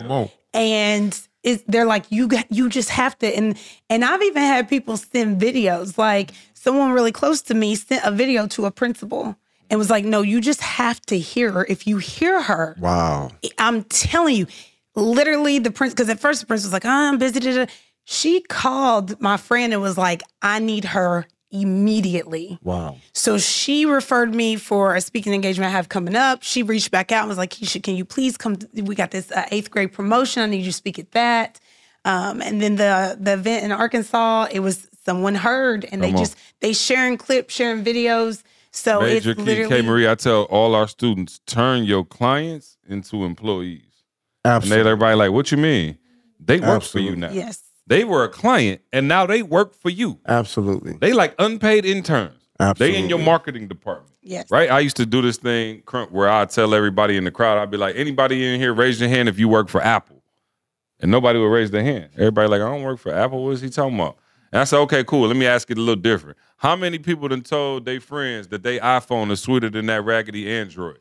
and 0.54 1.20
it, 1.42 1.64
they're 1.66 1.86
like, 1.86 2.04
"You 2.10 2.28
got, 2.28 2.46
you 2.52 2.68
just 2.68 2.90
have 2.90 3.18
to." 3.18 3.26
And 3.26 3.58
and 3.90 4.04
I've 4.04 4.22
even 4.22 4.42
had 4.42 4.68
people 4.68 4.96
send 4.96 5.40
videos. 5.40 5.98
Like 5.98 6.30
someone 6.54 6.92
really 6.92 7.10
close 7.10 7.42
to 7.42 7.54
me 7.54 7.74
sent 7.74 8.04
a 8.04 8.12
video 8.12 8.46
to 8.48 8.66
a 8.66 8.70
principal 8.70 9.34
and 9.70 9.78
was 9.78 9.90
like, 9.90 10.04
"No, 10.04 10.20
you 10.22 10.40
just 10.40 10.60
have 10.60 11.00
to 11.06 11.18
hear 11.18 11.50
her. 11.52 11.66
If 11.68 11.86
you 11.86 11.96
hear 11.98 12.40
her, 12.42 12.76
Wow. 12.78 13.32
I'm 13.58 13.84
telling 13.84 14.36
you, 14.36 14.46
literally 14.94 15.58
the 15.58 15.70
prince, 15.72 15.94
because 15.94 16.08
at 16.10 16.20
first 16.20 16.40
the 16.40 16.46
prince 16.46 16.62
was 16.64 16.72
like, 16.72 16.84
oh, 16.84 16.88
I'm 16.90 17.18
busy. 17.18 17.40
da, 17.40 17.64
da." 17.64 17.72
She 18.04 18.40
called 18.40 19.20
my 19.20 19.36
friend 19.36 19.72
and 19.72 19.82
was 19.82 19.98
like, 19.98 20.22
I 20.40 20.60
need 20.60 20.84
her 20.86 21.26
immediately. 21.50 22.58
Wow. 22.62 22.96
So 23.12 23.38
she 23.38 23.86
referred 23.86 24.34
me 24.34 24.56
for 24.56 24.94
a 24.94 25.00
speaking 25.00 25.32
engagement 25.32 25.68
I 25.68 25.72
have 25.72 25.88
coming 25.88 26.14
up. 26.16 26.42
She 26.42 26.62
reached 26.62 26.90
back 26.90 27.12
out 27.12 27.20
and 27.20 27.28
was 27.28 27.38
like, 27.38 27.50
Keisha, 27.50 27.82
can 27.82 27.96
you 27.96 28.04
please 28.04 28.36
come? 28.36 28.58
We 28.74 28.94
got 28.94 29.10
this 29.10 29.30
uh, 29.32 29.46
eighth 29.50 29.70
grade 29.70 29.92
promotion. 29.92 30.42
I 30.42 30.46
need 30.46 30.58
you 30.58 30.64
to 30.64 30.72
speak 30.72 30.98
at 30.98 31.12
that. 31.12 31.60
Um, 32.04 32.40
and 32.40 32.60
then 32.62 32.76
the 32.76 33.16
the 33.20 33.34
event 33.34 33.64
in 33.64 33.72
Arkansas, 33.72 34.48
it 34.50 34.60
was 34.60 34.88
someone 35.04 35.34
heard 35.34 35.86
and 35.90 36.02
they 36.02 36.12
on. 36.12 36.16
just 36.16 36.36
they 36.60 36.72
sharing 36.72 37.16
clips, 37.16 37.54
sharing 37.54 37.84
videos. 37.84 38.42
So 38.70 39.00
Major 39.00 39.30
it's 39.30 39.38
Key 39.38 39.44
literally 39.44 39.76
K 39.76 39.82
Marie, 39.82 40.08
I 40.08 40.14
tell 40.14 40.42
all 40.44 40.74
our 40.74 40.88
students, 40.88 41.40
turn 41.46 41.84
your 41.84 42.04
clients 42.04 42.76
into 42.86 43.24
employees. 43.24 43.82
Absolutely. 44.44 44.44
And 44.44 44.44
they 44.44 44.50
Absolutely. 44.50 44.90
everybody 44.90 45.16
like, 45.16 45.32
what 45.32 45.50
you 45.50 45.58
mean? 45.58 45.98
They 46.38 46.60
work 46.60 46.82
for 46.82 47.00
you 47.00 47.16
now. 47.16 47.30
yes. 47.30 47.62
They 47.88 48.04
were 48.04 48.22
a 48.22 48.28
client 48.28 48.82
and 48.92 49.08
now 49.08 49.24
they 49.24 49.42
work 49.42 49.74
for 49.74 49.88
you. 49.88 50.20
Absolutely. 50.26 50.92
They 50.92 51.14
like 51.14 51.34
unpaid 51.38 51.86
interns. 51.86 52.34
Absolutely. 52.60 52.98
They 52.98 53.02
in 53.02 53.08
your 53.08 53.18
marketing 53.18 53.66
department. 53.66 54.14
Yes. 54.20 54.50
Right? 54.50 54.70
I 54.70 54.80
used 54.80 54.96
to 54.96 55.06
do 55.06 55.22
this 55.22 55.38
thing 55.38 55.82
where 56.10 56.28
I 56.28 56.44
tell 56.44 56.74
everybody 56.74 57.16
in 57.16 57.24
the 57.24 57.30
crowd, 57.30 57.56
I'd 57.56 57.70
be 57.70 57.78
like, 57.78 57.96
anybody 57.96 58.46
in 58.46 58.60
here, 58.60 58.74
raise 58.74 59.00
your 59.00 59.08
hand 59.08 59.28
if 59.28 59.38
you 59.38 59.48
work 59.48 59.68
for 59.68 59.80
Apple. 59.80 60.22
And 61.00 61.10
nobody 61.10 61.38
would 61.38 61.46
raise 61.46 61.70
their 61.70 61.84
hand. 61.84 62.10
Everybody 62.14 62.48
like, 62.48 62.60
I 62.60 62.68
don't 62.68 62.82
work 62.82 62.98
for 62.98 63.14
Apple. 63.14 63.44
What 63.44 63.52
is 63.52 63.60
he 63.60 63.70
talking 63.70 63.94
about? 63.94 64.18
And 64.52 64.60
I 64.60 64.64
said, 64.64 64.78
okay, 64.80 65.04
cool. 65.04 65.28
Let 65.28 65.36
me 65.36 65.46
ask 65.46 65.70
it 65.70 65.78
a 65.78 65.80
little 65.80 66.02
different. 66.02 66.36
How 66.58 66.76
many 66.76 66.98
people 66.98 67.28
done 67.28 67.42
told 67.42 67.86
their 67.86 68.00
friends 68.00 68.48
that 68.48 68.64
they 68.64 68.78
iPhone 68.80 69.30
is 69.30 69.40
sweeter 69.40 69.70
than 69.70 69.86
that 69.86 70.04
raggedy 70.04 70.50
Android? 70.50 70.98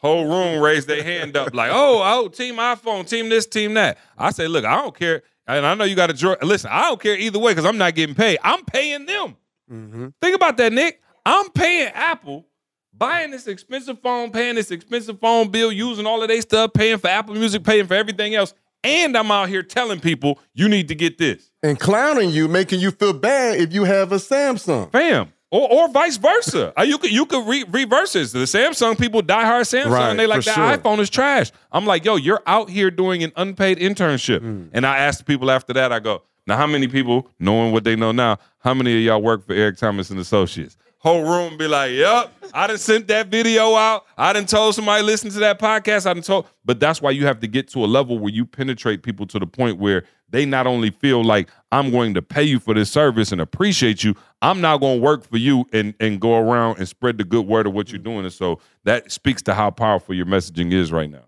Whole 0.00 0.26
room 0.26 0.62
raised 0.62 0.88
their 0.88 1.02
hand 1.02 1.36
up 1.36 1.54
like, 1.54 1.70
oh, 1.72 2.02
oh, 2.04 2.28
team 2.28 2.56
iPhone, 2.56 3.08
team 3.08 3.28
this, 3.28 3.46
team 3.46 3.74
that. 3.74 3.98
I 4.18 4.30
say, 4.32 4.48
look, 4.48 4.64
I 4.64 4.76
don't 4.76 4.96
care 4.96 5.22
and 5.46 5.66
I 5.66 5.74
know 5.74 5.84
you 5.84 5.96
got 5.96 6.08
to 6.08 6.14
draw. 6.14 6.36
Listen, 6.42 6.70
I 6.72 6.82
don't 6.82 7.00
care 7.00 7.16
either 7.16 7.38
way 7.38 7.52
because 7.52 7.64
I'm 7.64 7.78
not 7.78 7.94
getting 7.94 8.14
paid. 8.14 8.38
I'm 8.42 8.64
paying 8.64 9.06
them. 9.06 9.36
Mm-hmm. 9.70 10.08
Think 10.20 10.36
about 10.36 10.56
that, 10.58 10.72
Nick. 10.72 11.00
I'm 11.26 11.50
paying 11.50 11.88
Apple, 11.94 12.46
buying 12.92 13.30
this 13.30 13.46
expensive 13.46 14.00
phone, 14.00 14.30
paying 14.30 14.56
this 14.56 14.70
expensive 14.70 15.18
phone 15.20 15.50
bill, 15.50 15.72
using 15.72 16.06
all 16.06 16.22
of 16.22 16.28
their 16.28 16.42
stuff, 16.42 16.72
paying 16.74 16.98
for 16.98 17.08
Apple 17.08 17.34
Music, 17.34 17.64
paying 17.64 17.86
for 17.86 17.94
everything 17.94 18.34
else. 18.34 18.54
And 18.82 19.16
I'm 19.16 19.30
out 19.30 19.48
here 19.48 19.62
telling 19.62 20.00
people 20.00 20.38
you 20.52 20.68
need 20.68 20.88
to 20.88 20.94
get 20.94 21.16
this. 21.16 21.50
And 21.62 21.80
clowning 21.80 22.30
you, 22.30 22.48
making 22.48 22.80
you 22.80 22.90
feel 22.90 23.14
bad 23.14 23.58
if 23.58 23.72
you 23.72 23.84
have 23.84 24.12
a 24.12 24.16
Samsung. 24.16 24.92
Fam. 24.92 25.32
Or, 25.50 25.70
or 25.70 25.88
vice 25.88 26.16
versa. 26.16 26.72
Uh, 26.76 26.82
you 26.82 26.98
could 26.98 27.12
you 27.12 27.26
could 27.26 27.46
re- 27.46 27.64
reverse 27.70 28.14
this. 28.14 28.32
The 28.32 28.40
Samsung 28.40 28.98
people 28.98 29.22
die 29.22 29.44
hard 29.44 29.66
Samsung. 29.66 29.90
Right, 29.90 30.16
they 30.16 30.26
like 30.26 30.42
that 30.44 30.54
sure. 30.54 30.76
iPhone 30.76 30.98
is 30.98 31.08
trash. 31.08 31.52
I'm 31.70 31.86
like, 31.86 32.04
yo, 32.04 32.16
you're 32.16 32.42
out 32.46 32.70
here 32.70 32.90
doing 32.90 33.22
an 33.22 33.30
unpaid 33.36 33.78
internship. 33.78 34.40
Hmm. 34.40 34.64
And 34.72 34.84
I 34.84 34.98
asked 34.98 35.18
the 35.18 35.24
people 35.24 35.52
after 35.52 35.72
that, 35.74 35.92
I 35.92 36.00
go, 36.00 36.22
now 36.46 36.56
how 36.56 36.66
many 36.66 36.88
people, 36.88 37.28
knowing 37.38 37.72
what 37.72 37.84
they 37.84 37.94
know 37.94 38.10
now, 38.10 38.38
how 38.58 38.74
many 38.74 38.96
of 38.96 39.00
y'all 39.00 39.22
work 39.22 39.46
for 39.46 39.52
Eric 39.52 39.76
Thomas 39.76 40.10
and 40.10 40.18
Associates? 40.18 40.76
Whole 40.98 41.22
room 41.22 41.58
be 41.58 41.68
like, 41.68 41.92
yep, 41.92 42.32
I 42.54 42.66
done 42.66 42.78
sent 42.78 43.08
that 43.08 43.28
video 43.28 43.74
out. 43.74 44.06
I 44.16 44.32
done 44.32 44.46
told 44.46 44.74
somebody 44.74 45.02
listen 45.02 45.30
to 45.30 45.38
that 45.40 45.58
podcast. 45.58 46.06
I 46.06 46.14
done 46.14 46.22
told, 46.22 46.46
but 46.64 46.80
that's 46.80 47.02
why 47.02 47.10
you 47.10 47.26
have 47.26 47.40
to 47.40 47.46
get 47.46 47.68
to 47.68 47.84
a 47.84 47.86
level 47.86 48.18
where 48.18 48.32
you 48.32 48.46
penetrate 48.46 49.02
people 49.02 49.26
to 49.26 49.38
the 49.38 49.46
point 49.46 49.78
where 49.78 50.04
they 50.34 50.44
not 50.44 50.66
only 50.66 50.90
feel 50.90 51.22
like 51.24 51.48
I'm 51.72 51.90
going 51.90 52.14
to 52.14 52.22
pay 52.22 52.42
you 52.42 52.58
for 52.58 52.74
this 52.74 52.90
service 52.90 53.32
and 53.32 53.40
appreciate 53.40 54.02
you, 54.04 54.14
I'm 54.42 54.60
not 54.60 54.78
going 54.80 54.98
to 54.98 55.02
work 55.02 55.24
for 55.24 55.36
you 55.38 55.66
and 55.72 55.94
and 56.00 56.20
go 56.20 56.36
around 56.38 56.78
and 56.78 56.88
spread 56.88 57.18
the 57.18 57.24
good 57.24 57.46
word 57.46 57.66
of 57.66 57.72
what 57.72 57.90
you're 57.90 57.98
doing. 57.98 58.24
And 58.24 58.32
so 58.32 58.60
that 58.84 59.10
speaks 59.12 59.42
to 59.42 59.54
how 59.54 59.70
powerful 59.70 60.14
your 60.14 60.26
messaging 60.26 60.72
is 60.72 60.92
right 60.92 61.10
now. 61.10 61.24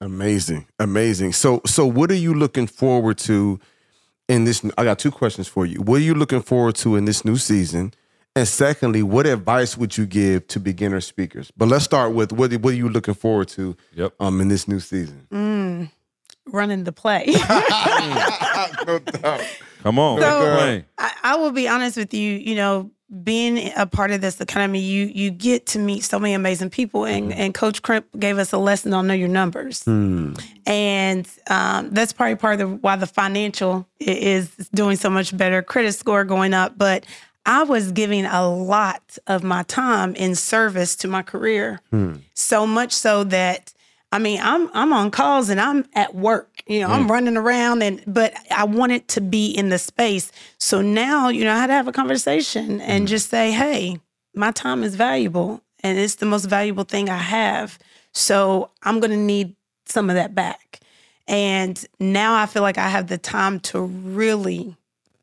Amazing, 0.00 0.66
amazing. 0.78 1.32
So, 1.34 1.60
so 1.66 1.84
what 1.86 2.10
are 2.10 2.14
you 2.16 2.32
looking 2.34 2.66
forward 2.66 3.18
to 3.18 3.60
in 4.28 4.44
this? 4.44 4.64
I 4.78 4.84
got 4.84 4.98
two 4.98 5.10
questions 5.10 5.46
for 5.46 5.66
you. 5.66 5.82
What 5.82 5.96
are 5.96 6.04
you 6.04 6.14
looking 6.14 6.40
forward 6.42 6.74
to 6.76 6.96
in 6.96 7.04
this 7.04 7.24
new 7.24 7.36
season? 7.36 7.92
And 8.36 8.46
secondly, 8.48 9.02
what 9.02 9.26
advice 9.26 9.76
would 9.76 9.98
you 9.98 10.06
give 10.06 10.46
to 10.48 10.60
beginner 10.60 11.00
speakers? 11.00 11.50
But 11.56 11.68
let's 11.68 11.84
start 11.84 12.12
with 12.14 12.32
what 12.32 12.52
what 12.54 12.72
are 12.72 12.76
you 12.76 12.88
looking 12.88 13.14
forward 13.14 13.48
to 13.48 13.76
Yep. 13.94 14.14
um 14.20 14.40
in 14.40 14.48
this 14.48 14.66
new 14.68 14.80
season? 14.80 15.26
Mm, 15.32 15.90
running 16.52 16.84
the 16.84 16.92
play. 16.92 17.24
no 18.86 18.98
doubt. 18.98 19.46
Come 19.82 19.98
on, 19.98 20.20
So- 20.20 20.82
I, 20.98 21.12
I 21.22 21.36
will 21.36 21.52
be 21.52 21.68
honest 21.68 21.96
with 21.96 22.12
you. 22.12 22.32
You 22.32 22.54
know, 22.54 22.90
being 23.24 23.72
a 23.76 23.86
part 23.86 24.12
of 24.12 24.20
this 24.20 24.40
economy, 24.40 24.80
you 24.80 25.06
you 25.06 25.30
get 25.30 25.66
to 25.66 25.78
meet 25.78 26.04
so 26.04 26.18
many 26.18 26.34
amazing 26.34 26.70
people, 26.70 27.04
and 27.04 27.30
mm-hmm. 27.30 27.40
and 27.40 27.54
Coach 27.54 27.82
Crimp 27.82 28.06
gave 28.18 28.38
us 28.38 28.52
a 28.52 28.58
lesson 28.58 28.94
on 28.94 29.06
know 29.06 29.14
your 29.14 29.28
numbers, 29.28 29.82
hmm. 29.84 30.34
and 30.64 31.28
um, 31.48 31.90
that's 31.90 32.12
probably 32.12 32.36
part 32.36 32.60
of 32.60 32.70
the, 32.70 32.76
why 32.76 32.96
the 32.96 33.06
financial 33.06 33.86
is 33.98 34.48
doing 34.74 34.96
so 34.96 35.10
much 35.10 35.36
better. 35.36 35.60
Credit 35.60 35.92
score 35.92 36.24
going 36.24 36.54
up, 36.54 36.78
but 36.78 37.04
I 37.44 37.64
was 37.64 37.90
giving 37.90 38.26
a 38.26 38.48
lot 38.48 39.18
of 39.26 39.42
my 39.42 39.64
time 39.64 40.14
in 40.14 40.36
service 40.36 40.94
to 40.96 41.08
my 41.08 41.22
career, 41.22 41.80
hmm. 41.90 42.16
so 42.34 42.66
much 42.66 42.92
so 42.92 43.24
that. 43.24 43.72
I 44.12 44.18
mean, 44.18 44.40
I'm 44.42 44.68
I'm 44.74 44.92
on 44.92 45.10
calls 45.10 45.50
and 45.50 45.60
I'm 45.60 45.86
at 45.94 46.14
work. 46.14 46.62
You 46.66 46.80
know, 46.80 46.88
I'm 46.88 47.06
mm. 47.06 47.10
running 47.10 47.36
around 47.36 47.82
and 47.82 48.02
but 48.06 48.34
I 48.50 48.64
wanted 48.64 49.06
to 49.08 49.20
be 49.20 49.50
in 49.50 49.68
the 49.68 49.78
space. 49.78 50.32
So 50.58 50.82
now, 50.82 51.28
you 51.28 51.44
know, 51.44 51.52
I 51.52 51.58
had 51.58 51.68
to 51.68 51.74
have 51.74 51.88
a 51.88 51.92
conversation 51.92 52.80
and 52.80 53.04
mm. 53.04 53.08
just 53.08 53.30
say, 53.30 53.52
"Hey, 53.52 54.00
my 54.34 54.50
time 54.50 54.82
is 54.82 54.96
valuable 54.96 55.62
and 55.80 55.98
it's 55.98 56.16
the 56.16 56.26
most 56.26 56.46
valuable 56.46 56.84
thing 56.84 57.08
I 57.08 57.18
have. 57.18 57.78
So 58.12 58.70
I'm 58.82 58.98
going 58.98 59.12
to 59.12 59.16
need 59.16 59.54
some 59.86 60.10
of 60.10 60.16
that 60.16 60.34
back." 60.34 60.80
And 61.28 61.82
now 62.00 62.34
I 62.34 62.46
feel 62.46 62.62
like 62.62 62.78
I 62.78 62.88
have 62.88 63.06
the 63.06 63.18
time 63.18 63.60
to 63.60 63.80
really 63.80 64.76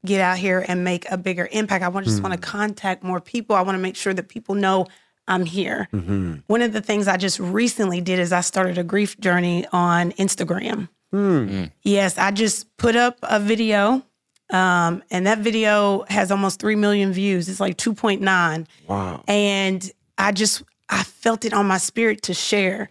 get 0.06 0.22
out 0.22 0.38
here 0.38 0.64
and 0.66 0.86
make 0.86 1.06
a 1.12 1.18
bigger 1.18 1.50
impact. 1.52 1.84
I 1.84 1.90
want 1.90 2.06
just 2.06 2.24
want 2.24 2.34
to 2.34 2.40
mm. 2.40 2.44
contact 2.44 3.04
more 3.04 3.20
people. 3.20 3.58
I 3.58 3.62
want 3.62 3.76
to 3.76 3.82
make 3.82 3.98
sure 3.98 4.14
that 4.14 4.30
people 4.30 4.56
know 4.56 4.88
I'm 5.28 5.46
here. 5.46 5.90
Mm-hmm. 5.94 6.36
One 6.48 6.62
of 6.62 6.74
the 6.74 6.82
things 6.82 7.08
I 7.08 7.18
just 7.18 7.40
recently 7.40 8.02
did 8.02 8.20
is 8.20 8.32
I 8.32 8.42
started 8.42 8.78
a 8.78 8.84
grief 8.84 9.20
journey 9.20 9.66
on 9.72 10.12
Instagram. 10.14 10.90
Hmm. 11.12 11.48
Mm. 11.48 11.72
Yes, 11.84 12.18
I 12.18 12.32
just 12.32 12.76
put 12.78 12.96
up 12.96 13.18
a 13.24 13.40
video, 13.40 14.04
um, 14.52 15.04
and 15.10 15.26
that 15.26 15.40
video 15.40 16.06
has 16.10 16.32
almost 16.32 16.60
3 16.60 16.76
million 16.76 17.14
views. 17.14 17.48
It's 17.50 17.60
like 17.60 17.78
2.9. 17.78 18.68
Wow. 18.88 19.24
And 19.28 19.90
I 20.18 20.32
just, 20.32 20.64
I 20.90 21.04
felt 21.04 21.46
it 21.46 21.54
on 21.54 21.66
my 21.66 21.78
spirit 21.78 22.24
to 22.24 22.34
share. 22.34 22.90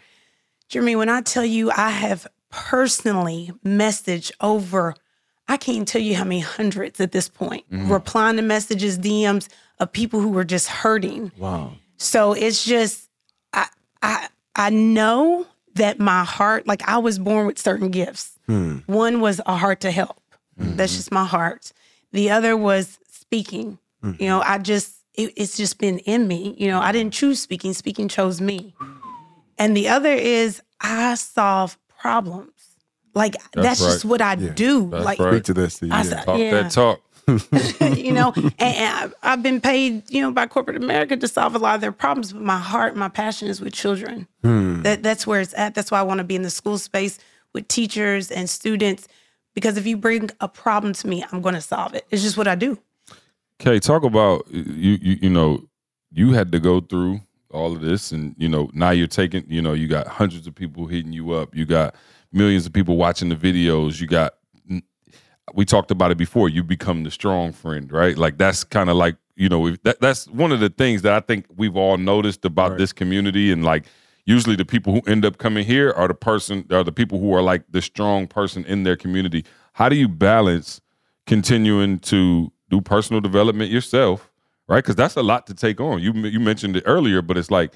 Jeremy, 0.69 0.97
when 0.97 1.09
I 1.09 1.21
tell 1.21 1.45
you 1.45 1.71
I 1.71 1.91
have 1.91 2.27
personally 2.51 3.53
messaged 3.65 4.33
over, 4.41 4.95
I 5.49 5.57
can't 5.57 5.87
tell 5.87 6.03
you 6.03 6.17
how 6.17 6.25
many 6.25 6.41
hundreds 6.41 7.01
at 7.01 7.13
this 7.13 7.29
point, 7.29 7.71
mm-hmm. 7.71 7.93
replying 7.93 8.37
to 8.37 8.43
messages, 8.43 8.99
DMs 8.99 9.49
of 9.79 9.93
people 9.93 10.21
who 10.21 10.31
were 10.31 10.45
just 10.45 10.69
hurting. 10.69 11.33
Wow. 11.37 11.75
So 11.97 12.33
it's 12.33 12.65
just 12.65 13.09
I 13.53 13.67
I 14.03 14.29
I 14.55 14.71
know 14.71 15.47
that 15.75 15.99
my 15.99 16.25
heart, 16.25 16.67
like 16.67 16.87
I 16.89 16.99
was 16.99 17.19
born 17.19 17.47
with 17.47 17.59
certain 17.59 17.91
gifts. 17.91 18.39
Hmm. 18.47 18.79
One 18.87 19.21
was 19.21 19.41
a 19.47 19.57
heart 19.57 19.81
to 19.81 19.91
help. 19.91 20.21
Hmm. 20.59 20.77
That's 20.77 20.97
just 20.97 21.13
my 21.13 21.25
heart. 21.25 21.73
The 22.13 22.31
other 22.31 22.57
was 22.57 22.99
speaking. 23.11 23.79
Hmm. 24.03 24.13
You 24.19 24.29
know, 24.29 24.41
I 24.41 24.59
just 24.59 24.95
it, 25.15 25.33
it's 25.37 25.57
just 25.57 25.79
been 25.79 25.99
in 26.01 26.29
me. 26.29 26.55
You 26.59 26.69
know, 26.69 26.81
I 26.81 26.93
didn't 26.93 27.13
choose 27.13 27.41
speaking. 27.41 27.73
Speaking 27.73 28.09
chose 28.09 28.41
me. 28.41 28.75
And 29.59 29.77
the 29.77 29.89
other 29.89 30.13
is 30.13 30.63
I 30.81 31.15
solve 31.15 31.79
problems. 32.01 32.53
Like 33.15 33.35
that's, 33.55 33.81
right. 33.81 33.93
just 33.93 34.05
what 34.05 34.21
I 34.21 34.35
do. 34.35 34.91
That's 34.91 35.05
like 35.05 35.19
right. 35.19 35.33
Speak 35.35 35.45
to 35.45 35.55
this. 35.55 35.83
I 35.83 35.87
Yeah. 35.87 36.23
Talk 36.23 36.39
Yeah. 36.39 36.51
that 36.51 36.71
talk. 36.71 37.01
you 37.97 38.13
know, 38.13 38.33
and, 38.59 39.13
I've 39.23 39.43
been 39.43 39.61
paid, 39.61 40.09
you 40.09 40.21
know, 40.21 40.31
by 40.31 40.47
corporate 40.47 40.77
America 40.77 41.17
to 41.17 41.27
solve 41.27 41.55
a 41.55 41.59
lot 41.59 41.75
of 41.75 41.81
their 41.81 41.93
problems. 41.93 42.33
But 42.33 42.43
my 42.43 42.59
heart, 42.59 42.95
my 42.95 43.09
passion 43.09 43.49
is 43.49 43.61
with 43.61 43.73
children. 43.73 44.29
Hmm. 44.43 44.83
That 44.83 45.03
that's 45.03 45.27
where 45.27 45.41
it's 45.41 45.55
at. 45.55 45.75
That's 45.75 45.91
why 45.91 45.99
I 45.99 46.03
want 46.03 46.19
to 46.19 46.25
be 46.25 46.37
in 46.37 46.43
the 46.43 46.51
school 46.51 46.79
space 46.79 47.19
with 47.53 47.67
teachers 47.67 48.31
and 48.31 48.49
students. 48.49 49.09
Because 49.55 49.77
if 49.77 49.87
you 49.87 49.97
bring 49.97 50.31
a 50.41 50.49
problem 50.49 50.93
to 50.93 51.09
me, 51.09 51.25
I'm 51.33 51.41
going 51.41 51.55
to 51.55 51.61
solve 51.61 51.95
it. 51.95 52.07
It's 52.11 52.23
just 52.23 52.37
what 52.37 52.47
I 52.47 52.55
do. 52.55 52.79
Okay, 53.61 53.81
talk 53.81 54.05
about 54.05 54.47
you, 54.51 54.99
you. 55.01 55.19
You 55.23 55.31
know, 55.31 55.65
you 56.13 56.33
had 56.33 56.53
to 56.53 56.61
go 56.61 56.81
through 56.81 57.21
all 57.51 57.73
of 57.73 57.81
this, 57.81 58.13
and 58.13 58.37
you 58.39 58.49
know 58.49 58.71
now 58.73 58.91
you're 58.91 59.07
taking. 59.09 59.45
You 59.49 59.63
know, 59.63 59.73
you 59.73 59.89
got 59.89 60.07
hundreds 60.07 60.47
of 60.47 60.55
people 60.55 60.87
hitting 60.87 61.13
you 61.13 61.33
up. 61.33 61.57
You 61.57 61.65
got 61.65 61.97
millions 62.33 62.67
of 62.67 62.73
people 62.73 62.97
watching 62.97 63.31
the 63.31 63.37
videos. 63.37 64.01
You 64.01 64.07
got. 64.07 64.36
We 65.55 65.65
talked 65.65 65.91
about 65.91 66.11
it 66.11 66.19
before. 66.19 66.49
You 66.49 66.63
become 66.63 67.05
the 67.05 67.11
strong 67.11 67.53
friend, 67.53 67.91
right? 67.93 68.17
Like 68.19 68.39
that's 68.39 68.65
kind 68.65 68.91
of 68.91 68.97
like 68.97 69.17
you 69.37 69.49
know 69.49 69.71
that, 69.85 70.01
that's 70.01 70.27
one 70.29 70.53
of 70.53 70.61
the 70.61 70.71
things 70.71 71.03
that 71.03 71.13
I 71.13 71.21
think 71.21 71.47
we've 71.57 71.77
all 71.77 71.97
noticed 71.99 72.45
about 72.45 72.79
this 72.79 72.93
community, 72.93 73.53
and 73.53 73.65
like 73.65 73.87
usually 74.25 74.57
the 74.57 74.65
people 74.65 74.93
who 74.93 75.01
end 75.11 75.25
up 75.25 75.39
coming 75.39 75.65
here 75.65 75.93
are 75.93 76.09
the 76.09 76.15
person 76.15 76.67
are 76.71 76.85
the 76.85 76.93
people 76.93 77.19
who 77.21 77.33
are 77.35 77.43
like 77.43 77.63
the 77.71 77.81
strong 77.81 78.27
person 78.27 78.65
in 78.65 78.83
their 78.83 78.97
community. 78.97 79.45
How 79.73 79.89
do 79.89 79.97
you 79.97 80.09
balance 80.09 80.81
continuing 81.27 81.99
to 82.01 82.53
do 82.71 82.81
personal 82.81 83.21
development 83.21 83.71
yourself, 83.71 84.31
right? 84.69 84.83
Because 84.83 84.97
that's 84.97 85.17
a 85.17 85.23
lot 85.23 85.47
to 85.47 85.55
take 85.55 85.81
on. 85.81 86.01
You 86.03 86.13
you 86.13 86.41
mentioned 86.41 86.77
it 86.77 86.83
earlier, 86.87 87.23
but 87.23 87.37
it's 87.37 87.51
like 87.51 87.73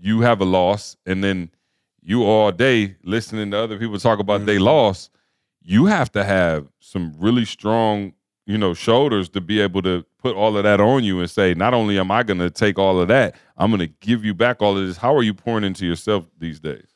you 0.00 0.20
have 0.20 0.40
a 0.40 0.44
loss, 0.44 0.96
and 1.06 1.22
then 1.22 1.50
you 2.02 2.24
all 2.24 2.50
day 2.52 2.96
listening 3.02 3.50
to 3.50 3.58
other 3.58 3.78
people 3.78 3.98
talk 3.98 4.18
about 4.18 4.46
they 4.46 4.56
mm-hmm. 4.56 4.64
loss. 4.64 5.10
You 5.68 5.84
have 5.84 6.10
to 6.12 6.24
have 6.24 6.68
some 6.80 7.14
really 7.18 7.44
strong, 7.44 8.14
you 8.46 8.56
know, 8.56 8.72
shoulders 8.72 9.28
to 9.30 9.40
be 9.42 9.60
able 9.60 9.82
to 9.82 10.06
put 10.18 10.34
all 10.34 10.56
of 10.56 10.62
that 10.64 10.80
on 10.80 11.04
you 11.04 11.20
and 11.20 11.30
say, 11.30 11.52
not 11.52 11.74
only 11.74 11.98
am 11.98 12.10
I 12.10 12.22
going 12.22 12.38
to 12.38 12.48
take 12.48 12.78
all 12.78 12.98
of 12.98 13.08
that, 13.08 13.34
I'm 13.58 13.70
going 13.70 13.80
to 13.80 13.94
give 14.00 14.24
you 14.24 14.32
back 14.32 14.62
all 14.62 14.78
of 14.78 14.86
this. 14.86 14.96
How 14.96 15.14
are 15.14 15.22
you 15.22 15.34
pouring 15.34 15.64
into 15.64 15.84
yourself 15.84 16.26
these 16.38 16.58
days? 16.58 16.86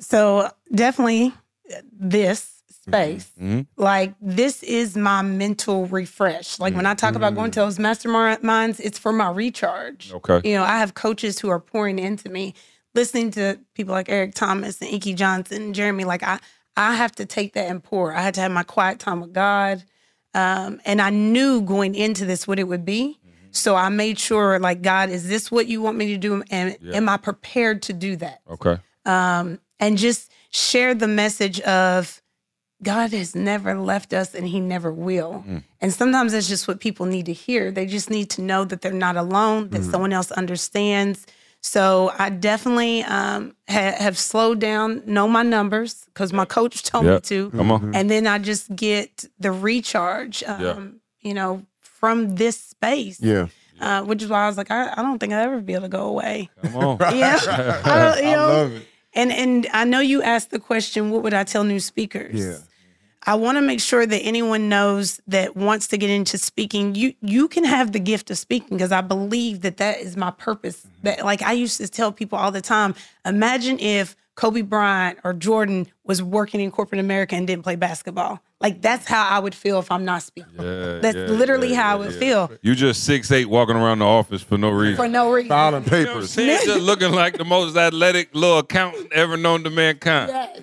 So 0.00 0.48
definitely 0.74 1.34
this 1.92 2.62
space. 2.70 3.30
Mhm. 3.38 3.66
Like 3.76 4.14
this 4.20 4.62
is 4.62 4.96
my 4.96 5.20
mental 5.20 5.86
refresh. 5.86 6.58
Like 6.58 6.74
when 6.74 6.86
I 6.86 6.94
talk 6.94 7.14
about 7.14 7.34
going 7.34 7.50
to 7.50 7.60
those 7.60 7.76
masterminds, 7.78 8.80
it's 8.80 8.98
for 8.98 9.12
my 9.12 9.30
recharge. 9.30 10.10
Okay. 10.12 10.40
You 10.48 10.56
know, 10.56 10.64
I 10.64 10.78
have 10.78 10.94
coaches 10.94 11.38
who 11.38 11.50
are 11.50 11.60
pouring 11.60 11.98
into 11.98 12.30
me, 12.30 12.54
listening 12.94 13.30
to 13.32 13.58
people 13.74 13.92
like 13.92 14.08
Eric 14.08 14.34
Thomas 14.34 14.80
and 14.80 14.90
Inky 14.90 15.12
Johnson 15.12 15.62
and 15.62 15.74
Jeremy. 15.74 16.04
Like 16.04 16.22
I, 16.22 16.38
I 16.76 16.94
have 16.94 17.12
to 17.16 17.26
take 17.26 17.52
that 17.54 17.70
and 17.70 17.82
pour. 17.82 18.12
I 18.12 18.20
had 18.22 18.34
to 18.34 18.40
have 18.40 18.50
my 18.52 18.62
quiet 18.64 18.98
time 18.98 19.20
with 19.20 19.32
God. 19.32 19.84
Um, 20.34 20.80
and 20.84 21.00
I 21.00 21.10
knew 21.10 21.62
going 21.62 21.94
into 21.94 22.24
this 22.24 22.46
what 22.48 22.58
it 22.58 22.64
would 22.64 22.84
be. 22.84 23.18
So 23.52 23.76
I 23.76 23.88
made 23.88 24.18
sure, 24.18 24.58
like, 24.58 24.82
God, 24.82 25.10
is 25.10 25.28
this 25.28 25.48
what 25.48 25.68
you 25.68 25.80
want 25.80 25.96
me 25.96 26.08
to 26.08 26.18
do? 26.18 26.42
And 26.50 26.76
am 26.92 27.08
I 27.08 27.16
prepared 27.18 27.82
to 27.82 27.92
do 27.92 28.16
that? 28.16 28.40
Okay. 28.50 28.78
um, 29.06 29.60
and 29.80 29.98
just 29.98 30.30
share 30.50 30.94
the 30.94 31.06
message 31.08 31.60
of 31.60 32.20
God 32.82 33.12
has 33.12 33.34
never 33.34 33.76
left 33.78 34.12
us 34.12 34.34
and 34.34 34.46
he 34.48 34.58
never 34.60 34.92
will. 34.92 35.44
And 35.80 35.92
sometimes 35.92 36.32
that's 36.32 36.48
just 36.48 36.66
what 36.68 36.80
people 36.80 37.06
need 37.06 37.26
to 37.26 37.32
hear. 37.32 37.70
They 37.70 37.86
just 37.86 38.08
need 38.10 38.30
to 38.30 38.42
know 38.42 38.64
that 38.64 38.80
they're 38.80 38.92
not 38.92 39.16
alone, 39.16 39.68
that 39.70 39.82
someone 39.84 40.12
else 40.12 40.30
understands. 40.32 41.26
So 41.66 42.12
I 42.18 42.28
definitely 42.28 43.02
um, 43.04 43.56
ha- 43.70 43.96
have 43.98 44.18
slowed 44.18 44.58
down, 44.58 45.02
know 45.06 45.26
my 45.26 45.42
numbers 45.42 46.04
because 46.12 46.30
my 46.30 46.44
coach 46.44 46.82
told 46.90 47.06
me 47.06 47.18
to, 47.20 47.50
Come 47.50 47.72
on. 47.72 47.94
and 47.94 48.10
then 48.10 48.26
I 48.26 48.38
just 48.38 48.74
get 48.76 49.24
the 49.40 49.50
recharge. 49.50 50.44
Um, 50.46 50.60
Yeah. 50.62 50.80
You 51.28 51.32
know, 51.32 51.64
from 51.80 52.34
this 52.36 52.60
space. 52.60 53.18
Yeah. 53.18 53.46
Uh, 53.80 54.02
which 54.02 54.22
is 54.22 54.28
why 54.28 54.44
I 54.44 54.46
was 54.46 54.58
like, 54.58 54.70
I, 54.70 54.92
I 54.92 54.96
don't 55.02 55.18
think 55.18 55.32
I'll 55.32 55.42
ever 55.42 55.60
be 55.62 55.72
able 55.72 55.84
to 55.84 55.88
go 55.88 56.04
away. 56.06 56.50
Come 56.62 56.76
on. 56.76 56.98
Yeah, 57.16 57.38
I 57.84 57.98
don't, 57.98 58.24
you 58.28 58.36
I 58.36 58.36
love 58.36 58.72
it. 58.72 58.82
and 59.14 59.32
and 59.32 59.66
I 59.72 59.84
know 59.84 60.00
you 60.00 60.22
asked 60.22 60.50
the 60.50 60.60
question, 60.60 61.10
what 61.10 61.22
would 61.22 61.32
I 61.32 61.44
tell 61.44 61.64
new 61.64 61.80
speakers? 61.80 62.38
Yeah. 62.38 62.58
I 63.26 63.34
want 63.36 63.56
to 63.56 63.62
make 63.62 63.80
sure 63.80 64.04
that 64.06 64.20
anyone 64.20 64.68
knows 64.68 65.20
that 65.26 65.56
wants 65.56 65.86
to 65.88 65.96
get 65.96 66.10
into 66.10 66.36
speaking, 66.38 66.94
you 66.94 67.14
you 67.22 67.48
can 67.48 67.64
have 67.64 67.92
the 67.92 67.98
gift 68.00 68.30
of 68.30 68.38
speaking 68.38 68.76
because 68.76 68.92
I 68.92 69.00
believe 69.00 69.62
that 69.62 69.78
that 69.78 69.98
is 70.00 70.16
my 70.16 70.30
purpose. 70.30 70.80
Mm-hmm. 70.80 70.90
That 71.04 71.24
like 71.24 71.42
I 71.42 71.52
used 71.52 71.78
to 71.78 71.88
tell 71.88 72.12
people 72.12 72.38
all 72.38 72.50
the 72.50 72.60
time, 72.60 72.94
imagine 73.24 73.78
if 73.78 74.14
Kobe 74.34 74.62
Bryant 74.62 75.18
or 75.24 75.32
Jordan 75.32 75.86
was 76.04 76.22
working 76.22 76.60
in 76.60 76.70
corporate 76.70 76.98
America 77.00 77.34
and 77.36 77.46
didn't 77.46 77.62
play 77.62 77.76
basketball. 77.76 78.40
Like 78.60 78.82
that's 78.82 79.06
how 79.06 79.26
I 79.28 79.38
would 79.38 79.54
feel 79.54 79.78
if 79.78 79.90
I'm 79.92 80.04
not 80.04 80.22
speaking. 80.22 80.52
Yeah, 80.58 80.98
That's 81.00 81.16
yeah, 81.16 81.26
literally 81.26 81.70
yeah, 81.70 81.82
how 81.82 81.92
I 81.92 81.94
would 81.96 82.12
yeah. 82.14 82.18
feel 82.18 82.50
You 82.62 82.74
just 82.74 83.04
six 83.04 83.30
eight 83.30 83.46
walking 83.46 83.76
around 83.76 83.98
the 84.00 84.06
office 84.06 84.42
for 84.42 84.58
no 84.58 84.70
reason. 84.70 84.96
for 84.96 85.08
no 85.08 85.30
reason. 85.32 85.50
Filing 85.50 85.84
You 85.84 85.90
know 85.90 86.04
papers. 86.06 86.30
saying? 86.30 86.60
just 86.64 86.80
looking 86.90 87.12
like 87.12 87.36
the 87.36 87.44
most 87.44 87.76
athletic 87.76 88.34
little 88.34 88.58
accountant 88.58 89.12
ever 89.12 89.36
known 89.36 89.64
to 89.64 89.70
mankind. 89.70 90.30
Yes. 90.30 90.60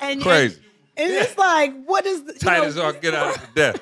And, 0.00 0.22
Crazy. 0.22 0.56
And, 0.56 0.64
it's 1.02 1.38
like, 1.38 1.72
what 1.84 2.04
is 2.06 2.24
the, 2.24 2.32
you 2.34 2.38
Tight 2.38 2.58
know, 2.58 2.64
as 2.64 2.78
all 2.78 2.92
get 2.92 3.14
out 3.14 3.36
of 3.36 3.40
the 3.42 3.48
death. 3.54 3.80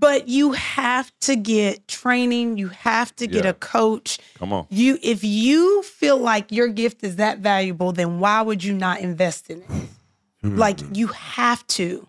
But 0.00 0.28
you 0.28 0.52
have 0.52 1.10
to 1.22 1.34
get 1.34 1.88
training. 1.88 2.56
You 2.56 2.68
have 2.68 3.14
to 3.16 3.26
get 3.26 3.44
Yeah. 3.44 3.50
a 3.50 3.54
coach. 3.54 4.18
Come 4.38 4.52
on. 4.52 4.66
You, 4.70 4.96
if 5.02 5.24
you 5.24 5.82
feel 5.82 6.18
like 6.18 6.52
your 6.52 6.68
gift 6.68 7.02
is 7.02 7.16
that 7.16 7.38
valuable, 7.40 7.90
then 7.92 8.20
why 8.20 8.40
would 8.42 8.62
you 8.62 8.72
not 8.74 9.00
invest 9.00 9.50
in 9.50 9.62
it? 9.62 9.68
Hmm. 10.42 10.56
Like 10.56 10.78
you 10.96 11.08
have 11.08 11.66
to, 11.68 12.06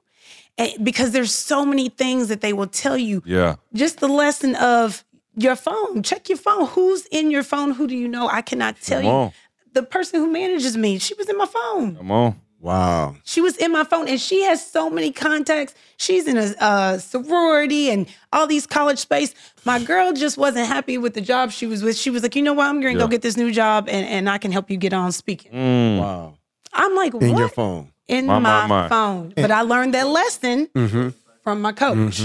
And- 0.59 0.85
because 0.85 1.11
there's 1.11 1.33
so 1.33 1.65
many 1.65 1.89
things 1.89 2.27
that 2.27 2.41
they 2.41 2.53
will 2.53 2.67
tell 2.67 2.95
you. 2.97 3.23
Yeah. 3.25 3.55
Just 3.73 3.99
the 4.01 4.07
lesson 4.07 4.53
of 4.57 5.03
your 5.35 5.55
phone. 5.55 6.03
Check 6.03 6.29
your 6.29 6.37
phone. 6.37 6.67
Who's 6.67 7.07
in 7.07 7.31
your 7.31 7.43
phone? 7.43 7.71
Who 7.71 7.87
do 7.87 7.95
you 7.97 8.07
know? 8.07 8.27
I 8.29 8.43
cannot 8.43 8.79
tell 8.81 8.99
Come 8.99 9.05
you. 9.05 9.11
on. 9.11 9.31
The 9.73 9.81
person 9.83 10.19
who 10.19 10.31
manages 10.31 10.77
me, 10.77 10.99
she 10.99 11.15
was 11.15 11.27
in 11.27 11.37
my 11.37 11.45
phone. 11.47 11.95
Come 11.95 12.11
on. 12.11 12.39
Wow. 12.61 13.15
She 13.23 13.39
was 13.41 13.55
in 13.57 13.71
my 13.71 13.83
phone 13.85 14.07
and 14.09 14.19
she 14.19 14.43
has 14.43 14.65
so 14.65 14.89
many 14.89 15.11
contacts. 15.11 15.73
She's 15.97 16.27
in 16.27 16.37
a 16.37 16.53
uh, 16.59 16.97
sorority 16.97 17.89
and 17.89 18.05
all 18.33 18.47
these 18.47 18.67
college 18.67 18.99
space. 18.99 19.33
My 19.65 19.79
girl 19.83 20.11
just 20.13 20.37
wasn't 20.37 20.67
happy 20.67 20.97
with 20.97 21.13
the 21.13 21.21
job 21.21 21.51
she 21.51 21.65
was 21.65 21.83
with. 21.83 21.95
She 21.97 22.09
was 22.09 22.21
like, 22.23 22.35
you 22.35 22.41
know 22.41 22.53
what? 22.53 22.67
I'm 22.67 22.81
going 22.81 22.95
to 22.95 22.99
Yeah. 22.99 23.05
go 23.05 23.09
get 23.09 23.21
this 23.21 23.37
new 23.37 23.51
job 23.51 23.87
and, 23.89 24.05
and 24.05 24.29
I 24.29 24.37
can 24.39 24.51
help 24.51 24.69
you 24.69 24.77
get 24.77 24.91
on 24.93 25.11
speaking. 25.13 25.51
Mm. 25.53 25.99
Wow. 25.99 26.37
I'm 26.73 26.95
like, 26.95 27.13
In 27.13 27.31
what? 27.31 27.39
your 27.39 27.49
phone. 27.49 27.91
In 28.09 28.25
My, 28.25 28.39
my, 28.39 28.61
my, 28.61 28.67
my. 28.67 28.89
phone. 28.89 29.33
But 29.35 29.51
I 29.51 29.61
learned 29.61 29.93
that 29.93 30.07
lesson 30.07 30.67
Mm-hmm. 30.75 31.09
from 31.43 31.61
my 31.61 31.71
coach. 31.71 32.19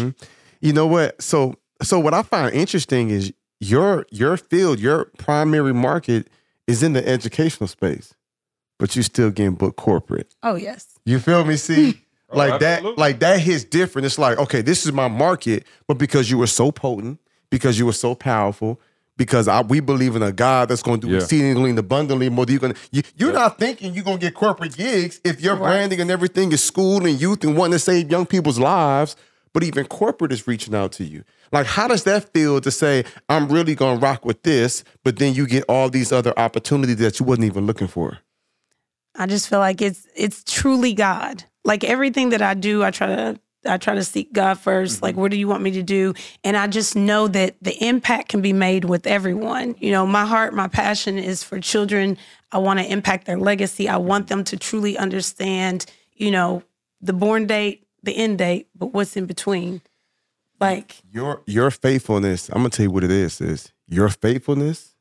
You 0.61 0.73
know 0.73 0.87
what? 0.87 1.21
So 1.23 1.55
so 1.83 1.99
what 2.01 2.15
I 2.15 2.23
find 2.23 2.55
interesting 2.55 3.11
is 3.11 3.33
your 3.61 4.07
your 4.11 4.37
field, 4.37 4.81
your 4.81 5.07
primary 5.19 5.75
market 5.75 6.29
is 6.67 6.83
in 6.83 6.95
the 6.95 7.07
educational 7.07 7.69
space, 7.69 8.15
but 8.79 8.95
you 8.97 9.03
still 9.03 9.31
getting 9.31 9.55
booked 9.55 9.77
corporate. 9.77 10.35
Oh, 10.43 10.55
yes. 10.57 10.99
You 11.05 11.19
feel 11.19 11.45
me? 11.45 11.57
See, 11.57 12.01
oh, 12.31 12.37
like 12.39 12.61
that, 12.61 12.85
like 12.99 13.21
that 13.21 13.41
hits 13.41 13.65
different. 13.65 14.07
It's 14.07 14.19
like, 14.19 14.39
okay, 14.39 14.61
this 14.63 14.85
is 14.87 14.93
my 14.93 15.09
market, 15.09 15.67
but 15.87 15.99
because 15.99 16.31
you 16.31 16.39
were 16.39 16.47
so 16.47 16.73
potent, 16.73 17.21
because 17.51 17.79
you 17.79 17.87
were 17.87 17.93
so 17.93 18.15
powerful, 18.15 18.81
because 19.17 19.47
I, 19.47 19.61
we 19.63 19.79
believe 19.79 20.17
in 20.17 20.23
a 20.25 20.33
God 20.33 20.69
that's 20.69 20.83
going 20.83 21.01
to 21.03 21.07
do 21.07 21.13
Yeah. 21.13 21.21
exceedingly 21.21 21.71
and 21.71 21.79
abundantly 21.79 22.29
more. 22.31 22.47
Than 22.47 22.53
you're 22.55 22.61
gonna, 22.61 22.75
you, 22.91 23.03
you're 23.17 23.33
not 23.33 23.59
thinking 23.61 23.95
you're 23.95 24.03
gonna 24.03 24.19
get 24.19 24.35
corporate 24.35 24.77
gigs 24.77 25.21
if 25.25 25.41
your 25.41 25.55
Right. 25.55 25.69
branding 25.69 26.01
and 26.01 26.11
everything 26.11 26.51
is 26.51 26.65
school 26.65 27.07
and 27.07 27.21
youth 27.21 27.45
and 27.45 27.57
wanting 27.57 27.73
to 27.75 27.79
save 27.79 28.11
young 28.11 28.27
people's 28.27 28.59
lives. 28.59 29.15
But 29.53 29.63
even 29.63 29.87
corporate 29.87 30.33
is 30.33 30.49
reaching 30.49 30.75
out 30.75 30.91
to 30.93 31.05
you. 31.05 31.23
Like, 31.53 31.67
how 31.67 31.87
does 31.87 32.03
that 32.05 32.33
feel 32.33 32.61
to 32.61 32.73
say 32.73 33.05
I'm 33.29 33.49
really 33.49 33.77
gonna 33.77 34.01
rock 34.01 34.25
with 34.25 34.43
this, 34.43 34.83
but 35.05 35.19
then 35.21 35.33
you 35.33 35.47
get 35.47 35.63
all 35.69 35.89
these 35.91 36.11
other 36.11 36.37
opportunities 36.37 36.97
that 36.97 37.21
you 37.21 37.27
wasn't 37.27 37.45
even 37.45 37.65
looking 37.67 37.87
for? 37.87 38.19
I 39.15 39.27
just 39.27 39.49
feel 39.49 39.61
like 39.61 39.81
it's 39.81 40.07
it's 40.15 40.43
truly 40.45 40.93
God. 40.93 41.45
Like 41.65 41.85
everything 41.85 42.31
that 42.31 42.43
I 42.43 42.55
do, 42.55 42.83
I 42.83 42.91
try 42.91 43.07
to 43.07 43.41
I 43.67 43.79
try 43.79 43.95
to 43.95 44.05
seek 44.05 44.33
God 44.33 44.59
1st 44.59 45.03
Like, 45.03 45.13
mm-hmm. 45.13 45.21
what 45.23 45.31
do 45.31 45.37
you 45.37 45.49
want 45.49 45.63
me 45.63 45.71
to 45.73 45.83
do? 45.83 46.15
And 46.43 46.57
I 46.57 46.67
just 46.67 46.97
know 46.97 47.29
that 47.29 47.57
the 47.63 47.83
impact 47.85 48.29
can 48.29 48.43
be 48.43 48.53
made 48.53 48.85
with 48.85 49.07
everyone. 49.07 49.75
You 49.79 49.91
know, 49.91 50.07
my 50.07 50.27
heart, 50.27 50.55
my 50.55 50.69
passion 50.69 51.19
is 51.19 51.43
for 51.43 51.61
children. 51.61 52.19
I 52.53 52.59
want 52.59 52.81
to 52.81 52.91
impact 52.91 53.27
their 53.27 53.39
legacy. 53.39 53.89
I 53.89 53.97
want 53.97 54.29
them 54.29 54.45
to 54.45 54.57
truly 54.57 54.99
understand, 54.99 55.87
you 56.13 56.31
know, 56.31 56.63
the 57.01 57.13
born 57.13 57.47
date, 57.47 57.87
the 58.03 58.17
end 58.17 58.39
date, 58.39 58.69
but 58.75 58.89
what's 58.89 59.17
in 59.17 59.27
between. 59.27 59.81
Like, 60.61 61.03
Your 61.11 61.43
your 61.47 61.71
faithfulness, 61.71 62.49
I'm 62.49 62.59
gonna 62.59 62.71
tell 62.71 62.85
you 62.85 62.91
what 62.91 63.05
it 63.05 63.11
is, 63.11 63.41
is 63.41 63.73
your 63.89 64.09
faithfulness, 64.09 64.95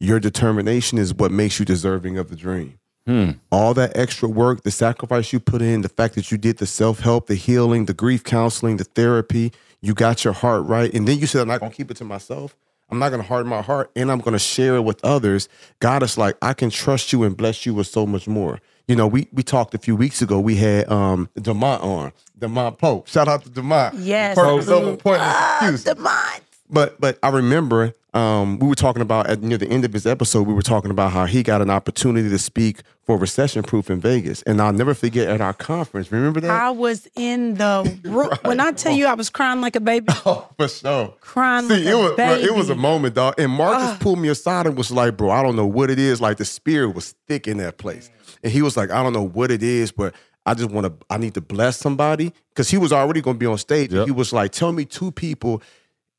your 0.00 0.18
determination 0.18 0.98
is 0.98 1.14
what 1.14 1.30
makes 1.30 1.58
you 1.58 1.64
deserving 1.64 2.18
of 2.18 2.28
the 2.28 2.36
dream. 2.36 2.79
Hmm. 3.10 3.30
All 3.50 3.74
that 3.74 3.96
extra 3.96 4.28
work, 4.28 4.62
the 4.62 4.70
sacrifice 4.70 5.32
you 5.32 5.40
put 5.40 5.62
in, 5.62 5.80
the 5.80 5.88
fact 5.88 6.14
that 6.14 6.30
you 6.30 6.38
did 6.38 6.58
the 6.58 6.66
self-help, 6.66 7.26
the 7.26 7.34
healing, 7.34 7.86
the 7.86 7.92
grief 7.92 8.22
counseling, 8.22 8.76
the 8.76 8.84
therapy, 8.84 9.50
you 9.80 9.94
got 9.94 10.22
your 10.22 10.32
heart 10.32 10.64
right. 10.66 10.94
And 10.94 11.08
then 11.08 11.18
you 11.18 11.26
said, 11.26 11.40
I'm 11.42 11.48
not 11.48 11.58
gonna 11.58 11.72
keep 11.72 11.90
it 11.90 11.96
to 11.96 12.04
myself. 12.04 12.56
I'm 12.88 13.00
not 13.00 13.10
gonna 13.10 13.24
harden 13.24 13.48
my 13.50 13.62
heart 13.62 13.90
and 13.96 14.12
I'm 14.12 14.20
gonna 14.20 14.38
share 14.38 14.76
it 14.76 14.82
with 14.82 15.04
others. 15.04 15.48
God 15.80 16.04
is 16.04 16.16
like, 16.16 16.36
I 16.40 16.52
can 16.52 16.70
trust 16.70 17.12
you 17.12 17.24
and 17.24 17.36
bless 17.36 17.66
you 17.66 17.74
with 17.74 17.88
so 17.88 18.06
much 18.06 18.28
more. 18.28 18.60
You 18.86 18.94
know, 18.94 19.08
we 19.08 19.26
we 19.32 19.42
talked 19.42 19.74
a 19.74 19.78
few 19.78 19.96
weeks 19.96 20.22
ago. 20.22 20.38
We 20.38 20.54
had 20.54 20.88
um 20.88 21.28
Demont 21.36 21.82
on, 21.82 22.12
Demont 22.38 22.78
Pope. 22.78 23.08
Shout 23.08 23.26
out 23.26 23.42
to 23.42 23.50
Demont. 23.50 23.94
Yes. 23.98 24.36
Purpose 24.36 24.68
over 24.68 24.96
point 24.96 25.18
ah, 25.20 25.58
excuse. 25.62 25.82
the 25.82 25.96
mind. 25.96 26.42
But 26.70 27.00
but 27.00 27.18
I 27.22 27.28
remember 27.30 27.94
um, 28.14 28.58
we 28.58 28.66
were 28.66 28.74
talking 28.74 29.02
about 29.02 29.28
at 29.28 29.42
near 29.42 29.58
the 29.58 29.68
end 29.68 29.84
of 29.84 29.92
his 29.92 30.06
episode, 30.06 30.46
we 30.46 30.54
were 30.54 30.62
talking 30.62 30.90
about 30.90 31.12
how 31.12 31.26
he 31.26 31.42
got 31.42 31.62
an 31.62 31.70
opportunity 31.70 32.28
to 32.28 32.38
speak 32.38 32.82
for 33.04 33.16
recession 33.16 33.62
proof 33.62 33.88
in 33.90 34.00
Vegas. 34.00 34.42
And 34.42 34.60
I'll 34.60 34.72
never 34.72 34.94
forget 34.94 35.28
at 35.28 35.40
our 35.40 35.52
conference. 35.52 36.10
Remember 36.10 36.40
that? 36.40 36.50
I 36.50 36.70
was 36.70 37.08
in 37.16 37.54
the 37.54 37.98
room. 38.04 38.30
When 38.44 38.58
I 38.60 38.72
tell 38.72 38.92
you 38.92 39.06
I 39.06 39.14
was 39.14 39.30
crying 39.30 39.60
like 39.60 39.76
a 39.76 39.80
baby, 39.80 40.06
oh, 40.26 40.48
for 40.56 40.68
sure. 40.68 41.14
crying 41.20 41.68
See, 41.68 41.74
like 41.74 41.84
it 41.86 41.92
a 41.92 41.96
was 41.98 42.06
bro, 42.14 42.16
baby. 42.16 42.44
it 42.44 42.54
was 42.54 42.70
a 42.70 42.74
moment, 42.74 43.14
dog. 43.14 43.34
And 43.38 43.52
Marcus 43.52 43.98
pulled 43.98 44.18
me 44.18 44.28
aside 44.28 44.66
and 44.66 44.76
was 44.76 44.90
like, 44.90 45.16
"Bro, 45.16 45.30
I 45.30 45.42
don't 45.42 45.56
know 45.56 45.66
what 45.66 45.90
it 45.90 45.98
is. 45.98 46.20
Like 46.20 46.36
the 46.38 46.44
spirit 46.44 46.90
was 46.94 47.14
thick 47.28 47.46
in 47.46 47.58
that 47.58 47.78
place." 47.78 48.10
And 48.42 48.52
he 48.52 48.62
was 48.62 48.76
like, 48.76 48.90
"I 48.90 49.02
don't 49.02 49.12
know 49.12 49.26
what 49.26 49.50
it 49.50 49.62
is, 49.62 49.92
but 49.92 50.14
I 50.46 50.54
just 50.54 50.70
want 50.70 50.86
to. 50.86 51.06
I 51.10 51.18
need 51.18 51.34
to 51.34 51.40
bless 51.40 51.76
somebody 51.76 52.32
because 52.48 52.70
he 52.70 52.78
was 52.78 52.92
already 52.92 53.20
going 53.20 53.36
to 53.36 53.38
be 53.38 53.46
on 53.46 53.58
stage. 53.58 53.92
Yep. 53.92 54.06
He 54.06 54.10
was 54.10 54.32
like, 54.32 54.50
"Tell 54.52 54.72
me 54.72 54.84
two 54.84 55.12
people," 55.12 55.62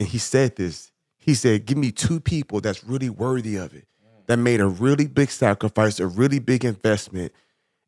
and 0.02 0.10
he 0.10 0.18
said 0.18 0.56
this. 0.56 0.92
He 1.18 1.36
said, 1.36 1.68
"Give 1.68 1.78
me 1.78 1.92
two 1.92 2.20
people 2.20 2.60
that's 2.60 2.84
really 2.84 3.12
worthy 3.12 3.56
of 3.56 3.76
it, 3.76 3.86
that 4.26 4.38
made 4.38 4.60
a 4.60 4.66
really 4.66 5.06
big 5.06 5.30
sacrifice, 5.30 6.00
a 6.00 6.08
really 6.08 6.40
big 6.40 6.66
investment." 6.66 7.32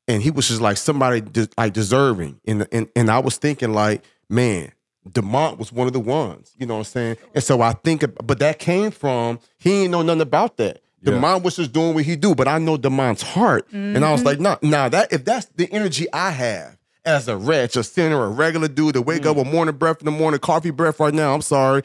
And 0.07 0.21
he 0.21 0.29
was 0.29 0.47
just 0.47 0.61
like 0.61 0.77
somebody 0.77 1.21
de- 1.21 1.49
like 1.57 1.73
deserving. 1.73 2.39
And, 2.45 2.67
and 2.71 2.87
and 2.95 3.09
I 3.09 3.17
was 3.17 3.37
thinking 3.37 3.73
like, 3.73 4.03
man, 4.29 4.73
Demont 5.09 5.57
was 5.57 5.71
one 5.71 5.87
of 5.87 5.93
the 5.93 5.99
ones. 5.99 6.53
You 6.59 6.67
know 6.67 6.75
what 6.75 6.81
I'm 6.81 6.85
saying? 6.85 7.17
And 7.33 7.43
so 7.43 7.61
I 7.61 7.73
think, 7.73 8.05
but 8.23 8.37
that 8.37 8.59
came 8.59 8.91
from 8.91 9.39
he 9.57 9.83
ain't 9.83 9.91
know 9.91 10.03
nothing 10.03 10.21
about 10.21 10.57
that. 10.57 10.81
Yeah. 11.01 11.13
Demont 11.13 11.41
was 11.41 11.55
just 11.55 11.73
doing 11.73 11.95
what 11.95 12.03
he 12.03 12.15
do, 12.15 12.35
but 12.35 12.47
I 12.47 12.59
know 12.59 12.77
Demont's 12.77 13.23
heart, 13.23 13.67
and 13.71 14.05
I 14.05 14.11
was 14.11 14.21
mm-hmm. 14.21 14.27
like, 14.27 14.39
nah, 14.39 14.57
nah, 14.61 14.89
that 14.89 15.11
if 15.11 15.25
that's 15.25 15.47
the 15.47 15.67
energy 15.71 16.05
I 16.13 16.29
have 16.29 16.77
as 17.05 17.27
a 17.27 17.35
wretch, 17.35 17.75
a 17.75 17.83
sinner, 17.83 18.23
a 18.23 18.29
regular 18.29 18.67
dude 18.67 18.95
that 18.95 19.01
wake 19.01 19.23
mm. 19.23 19.31
up 19.31 19.37
with 19.37 19.47
morning 19.47 19.75
breath 19.75 19.99
in 19.99 20.05
the 20.05 20.11
morning, 20.11 20.39
coffee 20.39 20.69
breath 20.69 20.99
right 20.99 21.13
now. 21.13 21.33
I'm 21.33 21.41
sorry. 21.41 21.83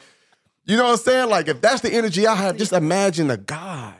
You 0.65 0.77
know 0.77 0.83
what 0.83 0.91
I'm 0.91 0.97
saying? 0.97 1.29
Like 1.29 1.47
if 1.47 1.61
that's 1.61 1.81
the 1.81 1.91
energy 1.91 2.27
I 2.27 2.35
have, 2.35 2.57
just 2.57 2.73
imagine 2.73 3.31
a 3.31 3.37
God 3.37 3.95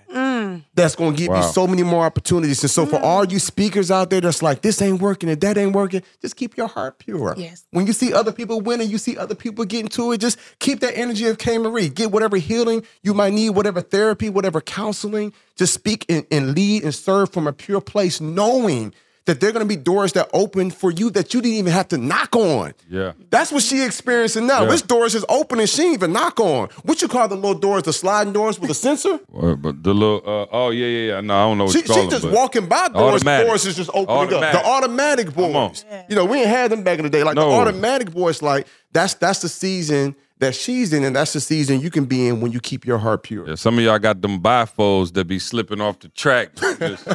that's 0.76 0.96
gonna 0.96 1.16
give 1.16 1.30
Wow. 1.30 1.38
you 1.46 1.52
so 1.52 1.68
many 1.68 1.84
more 1.84 2.06
opportunities. 2.06 2.62
And 2.64 2.70
so 2.72 2.86
for 2.86 3.00
all 3.00 3.26
you 3.26 3.40
speakers 3.40 3.92
out 3.92 4.10
there 4.10 4.22
that's 4.22 4.42
like, 4.42 4.62
this 4.62 4.82
ain't 4.82 5.02
working 5.02 5.30
and 5.30 5.40
that 5.42 5.58
ain't 5.58 5.74
working, 5.74 6.02
just 6.22 6.36
keep 6.36 6.58
your 6.58 6.68
heart 6.68 7.00
pure. 7.00 7.34
Yes. 7.38 7.66
When 7.72 7.86
you 7.88 7.94
see 7.94 8.14
other 8.14 8.32
people 8.32 8.62
winning, 8.62 8.90
you 8.90 8.98
see 8.98 9.18
other 9.18 9.36
people 9.36 9.66
getting 9.66 9.90
to 9.90 10.12
it, 10.12 10.20
just 10.20 10.38
keep 10.60 10.80
that 10.80 10.98
energy 10.98 11.26
of 11.26 11.38
K 11.38 11.58
Marie. 11.58 11.90
Get 11.90 12.12
whatever 12.12 12.38
healing 12.38 12.84
you 13.04 13.14
might 13.14 13.34
need, 13.34 13.52
whatever 13.52 13.82
therapy, 13.82 14.30
whatever 14.30 14.62
counseling. 14.62 15.34
Just 15.56 15.74
speak 15.74 16.06
and, 16.10 16.26
and 16.32 16.56
lead 16.56 16.84
and 16.84 16.94
serve 16.96 17.32
from 17.32 17.48
a 17.48 17.54
pure 17.54 17.82
place, 17.82 18.22
knowing 18.22 18.94
that 19.30 19.40
they're 19.40 19.52
gonna 19.52 19.64
be 19.66 19.76
doors 19.76 20.14
that 20.14 20.28
open 20.34 20.72
for 20.72 20.90
you 20.90 21.12
that 21.12 21.36
you 21.36 21.42
didn't 21.42 21.58
even 21.60 21.72
have 21.72 21.88
to 21.90 22.00
knock 22.00 22.36
on. 22.36 22.74
Yeah. 22.90 23.12
That's 23.30 23.52
what 23.52 23.62
she 23.62 23.84
experiencing 23.84 24.48
now. 24.48 24.64
Yeah. 24.64 24.70
This 24.72 24.82
doors 24.82 25.14
is 25.14 25.24
open 25.30 25.60
and 25.60 25.70
she 25.70 25.84
ain't 25.84 25.94
even 25.94 26.14
knock 26.14 26.40
on. 26.40 26.70
What 26.84 27.04
you 27.04 27.08
call 27.08 27.28
the 27.28 27.36
little 27.36 27.54
doors, 27.54 27.84
the 27.84 27.94
sliding 27.94 28.34
doors 28.34 28.60
with 28.60 28.72
a 28.72 28.74
sensor? 28.74 29.20
Or- 29.32 29.56
But 29.56 29.84
the 29.84 29.94
little, 29.94 30.24
uh, 30.26 30.48
oh 30.52 30.72
yeah, 30.72 30.88
yeah, 30.88 31.08
yeah. 31.14 31.22
No, 31.22 31.36
I 31.36 31.42
don't 31.48 31.58
know 31.60 31.66
what 31.66 31.74
She, 31.74 31.80
you 31.80 31.86
call 31.86 32.04
she 32.04 32.10
just 32.10 32.28
walking 32.28 32.66
by 32.68 32.88
doors. 32.88 33.22
Automatic. 33.22 33.48
Doors 33.48 33.66
is 33.68 33.76
just 33.76 33.92
opening 33.94 34.34
up. 34.34 34.52
The 34.52 34.66
automatic 34.66 35.34
boys. 35.34 35.86
You 36.10 36.16
know, 36.16 36.26
we 36.26 36.40
ain't 36.40 36.48
had 36.48 36.72
them 36.72 36.82
back 36.84 36.98
in 36.98 37.04
the 37.04 37.10
day. 37.12 37.24
Like 37.24 37.36
No. 37.36 37.50
the 37.52 37.56
automatic 37.56 38.12
boys, 38.12 38.42
like 38.42 38.66
that's 38.94 39.14
that's 39.14 39.42
the 39.44 39.50
season 39.50 40.16
that 40.40 40.56
she's 40.56 40.94
in, 40.94 41.04
and 41.04 41.16
that's 41.16 41.34
the 41.34 41.42
season 41.42 41.82
you 41.82 41.90
can 41.90 42.06
be 42.06 42.28
in 42.28 42.42
when 42.42 42.52
you 42.52 42.60
keep 42.60 42.86
your 42.86 42.98
heart 42.98 43.24
pure. 43.24 43.48
Yeah, 43.48 43.56
some 43.56 43.78
of 43.78 43.84
y'all 43.84 44.00
got 44.00 44.22
them 44.22 44.42
bifolds 44.42 45.14
that 45.14 45.26
be 45.26 45.40
slipping 45.40 45.82
off 45.82 46.00
the 46.00 46.10
track. 46.10 46.56
Just- 46.80 47.08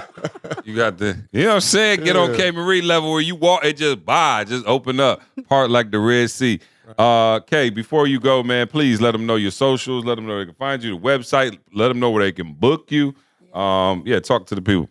you 0.65 0.77
got 0.77 0.99
the, 0.99 1.17
you 1.33 1.43
know 1.43 1.49
what 1.49 1.55
I'm 1.57 1.61
saying? 1.61 2.05
Get 2.05 2.17
on 2.17 2.35
K 2.35 2.51
Marie 2.51 2.83
level 2.83 3.13
where 3.13 3.21
you 3.21 3.35
walk, 3.35 3.65
it 3.65 3.77
just 3.79 4.05
by, 4.05 4.45
just 4.45 4.65
open 4.67 5.01
up, 5.01 5.23
part 5.49 5.71
like 5.71 5.91
the 5.91 5.99
Red 5.99 6.31
Sea. 6.31 6.61
Uh, 6.99 7.41
Kay, 7.41 7.71
before 7.71 8.07
you 8.07 8.21
go, 8.21 8.43
man, 8.43 8.67
please 8.67 9.01
let 9.01 9.13
them 9.13 9.25
know 9.27 9.37
your 9.37 9.51
socials, 9.51 10.05
let 10.05 10.17
them 10.17 10.27
know 10.27 10.39
they 10.39 10.45
can 10.45 10.55
find 10.55 10.83
you, 10.83 10.99
the 10.99 11.01
website, 11.01 11.59
let 11.73 11.89
them 11.89 11.99
know 11.99 12.11
where 12.11 12.23
they 12.23 12.33
can 12.33 12.53
book 12.53 12.93
you. 12.93 13.15
Um, 13.55 14.03
yeah, 14.05 14.21
talk 14.21 14.47
to 14.47 14.55
the 14.55 14.63
people. 14.63 14.91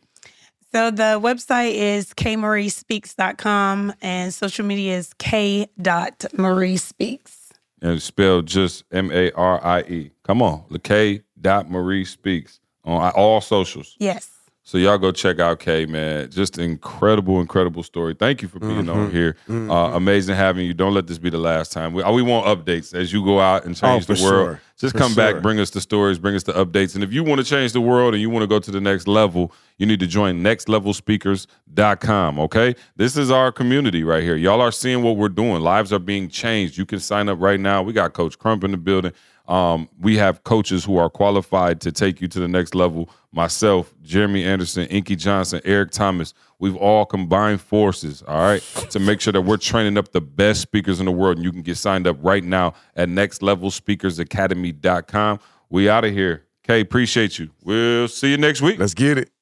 So 0.72 0.89
the 0.89 1.19
website 1.22 1.76
is 1.76 2.13
kmariespeaks.com 2.15 3.93
and 4.02 4.34
social 4.34 4.65
media 4.65 4.98
is 4.98 5.12
k.mariespeaks. 5.19 7.43
And 7.84 8.02
spelled 8.02 8.46
just 8.48 8.86
M 8.91 9.12
A 9.12 9.30
R 9.34 9.63
I 9.63 9.82
E. 9.82 10.12
Come 10.24 10.41
on, 10.41 10.63
K 10.80 11.22
dot 11.39 11.69
Marie 11.69 12.06
speaks 12.06 12.62
on 12.86 13.12
all 13.12 13.41
socials. 13.41 13.96
Yes. 14.00 14.30
So 14.65 14.78
y'all 14.78 14.97
go 14.97 15.12
check 15.12 15.39
out 15.39 15.60
Kay, 15.60 15.86
man. 15.86 16.32
Just 16.32 16.58
incredible, 16.58 17.41
incredible 17.41 17.84
story. 17.84 18.15
Thank 18.17 18.41
you 18.41 18.47
for 18.47 18.60
being 18.60 18.88
on 18.88 19.12
here. 19.12 19.36
Uh, 19.49 19.91
amazing 19.93 20.36
having 20.38 20.65
you. 20.65 20.73
Don't 20.73 20.93
let 20.93 21.06
this 21.06 21.17
be 21.17 21.30
the 21.30 21.38
last 21.38 21.73
time. 21.73 21.91
We, 21.91 22.02
uh, 22.02 22.13
we 22.13 22.21
want 22.21 22.45
updates 22.45 22.93
as 22.93 23.12
you 23.12 23.26
go 23.26 23.41
out 23.41 23.65
and 23.65 23.76
change 23.76 24.10
Oh, 24.10 24.13
the 24.13 24.23
world. 24.23 24.47
sure. 24.47 24.62
Just 24.78 24.93
For 24.93 24.99
come 24.99 25.13
back, 25.15 25.41
bring 25.41 25.60
us 25.60 25.69
the 25.69 25.82
stories, 25.82 26.17
bring 26.17 26.34
us 26.36 26.43
the 26.43 26.54
updates. 26.54 26.95
And 26.95 27.04
if 27.04 27.12
you 27.12 27.23
want 27.26 27.39
to 27.39 27.45
change 27.45 27.73
the 27.73 27.82
world 27.82 28.13
and 28.13 28.21
you 28.21 28.30
want 28.30 28.43
to 28.43 28.47
go 28.47 28.58
to 28.58 28.71
the 28.71 28.80
next 28.82 29.06
level, 29.08 29.52
you 29.78 29.86
need 29.86 29.99
to 29.99 30.08
join 30.08 30.41
nextlevelspeakers.com. 30.41 32.39
Okay. 32.39 32.76
This 32.95 33.17
is 33.17 33.32
our 33.32 33.52
community 33.52 34.04
right 34.04 34.23
here. 34.23 34.36
Y'all 34.36 34.62
are 34.62 34.71
seeing 34.71 35.04
what 35.04 35.17
we're 35.17 35.30
doing. 35.30 35.62
Lives 35.62 35.91
are 35.93 35.99
being 35.99 36.30
changed. 36.30 36.78
You 36.78 36.86
can 36.86 36.99
sign 36.99 37.28
up 37.30 37.39
right 37.41 37.60
now. 37.60 37.82
We 37.84 37.91
got 37.93 38.13
Coach 38.13 38.39
Crump 38.39 38.63
in 38.63 38.71
the 38.71 38.78
building. 38.78 39.12
Um, 39.48 39.90
we 40.00 40.18
have 40.18 40.44
coaches 40.44 40.86
who 40.86 40.98
are 40.98 41.10
qualified 41.10 41.82
to 41.82 41.92
take 41.92 42.22
you 42.22 42.28
to 42.30 42.40
the 42.40 42.48
next 42.48 42.74
level. 42.76 43.10
Myself, 43.32 43.94
Jeremy 44.02 44.46
Anderson, 44.46 44.88
Inky 44.88 45.18
Johnson, 45.18 45.60
Eric 45.66 45.92
Thomas. 45.92 46.34
We've 46.60 46.78
all 46.78 47.06
combined 47.06 47.60
forces, 47.60 48.24
all 48.26 48.38
right, 48.38 48.62
to 48.92 49.00
make 49.00 49.20
sure 49.20 49.34
that 49.34 49.42
we're 49.42 49.58
training 49.58 49.98
up 49.98 50.14
the 50.14 50.22
best 50.22 50.62
speakers 50.62 51.00
in 51.00 51.06
the 51.06 51.12
world. 51.12 51.36
And 51.38 51.44
you 51.44 51.52
can 51.52 51.62
get 51.62 51.76
signed 51.78 52.08
up 52.08 52.16
right 52.22 52.44
now 52.44 52.74
at 52.96 53.10
nextlevelspeakersacademy.com. 53.10 55.40
We 55.70 55.90
out 55.90 56.06
of 56.06 56.14
here. 56.14 56.46
Kay, 56.64 56.80
appreciate 56.80 57.38
you. 57.40 57.50
We'll 57.64 58.08
see 58.08 58.32
you 58.32 58.38
next 58.38 58.62
week. 58.62 58.80
Let's 58.80 58.94
get 58.94 59.18
it. 59.18 59.33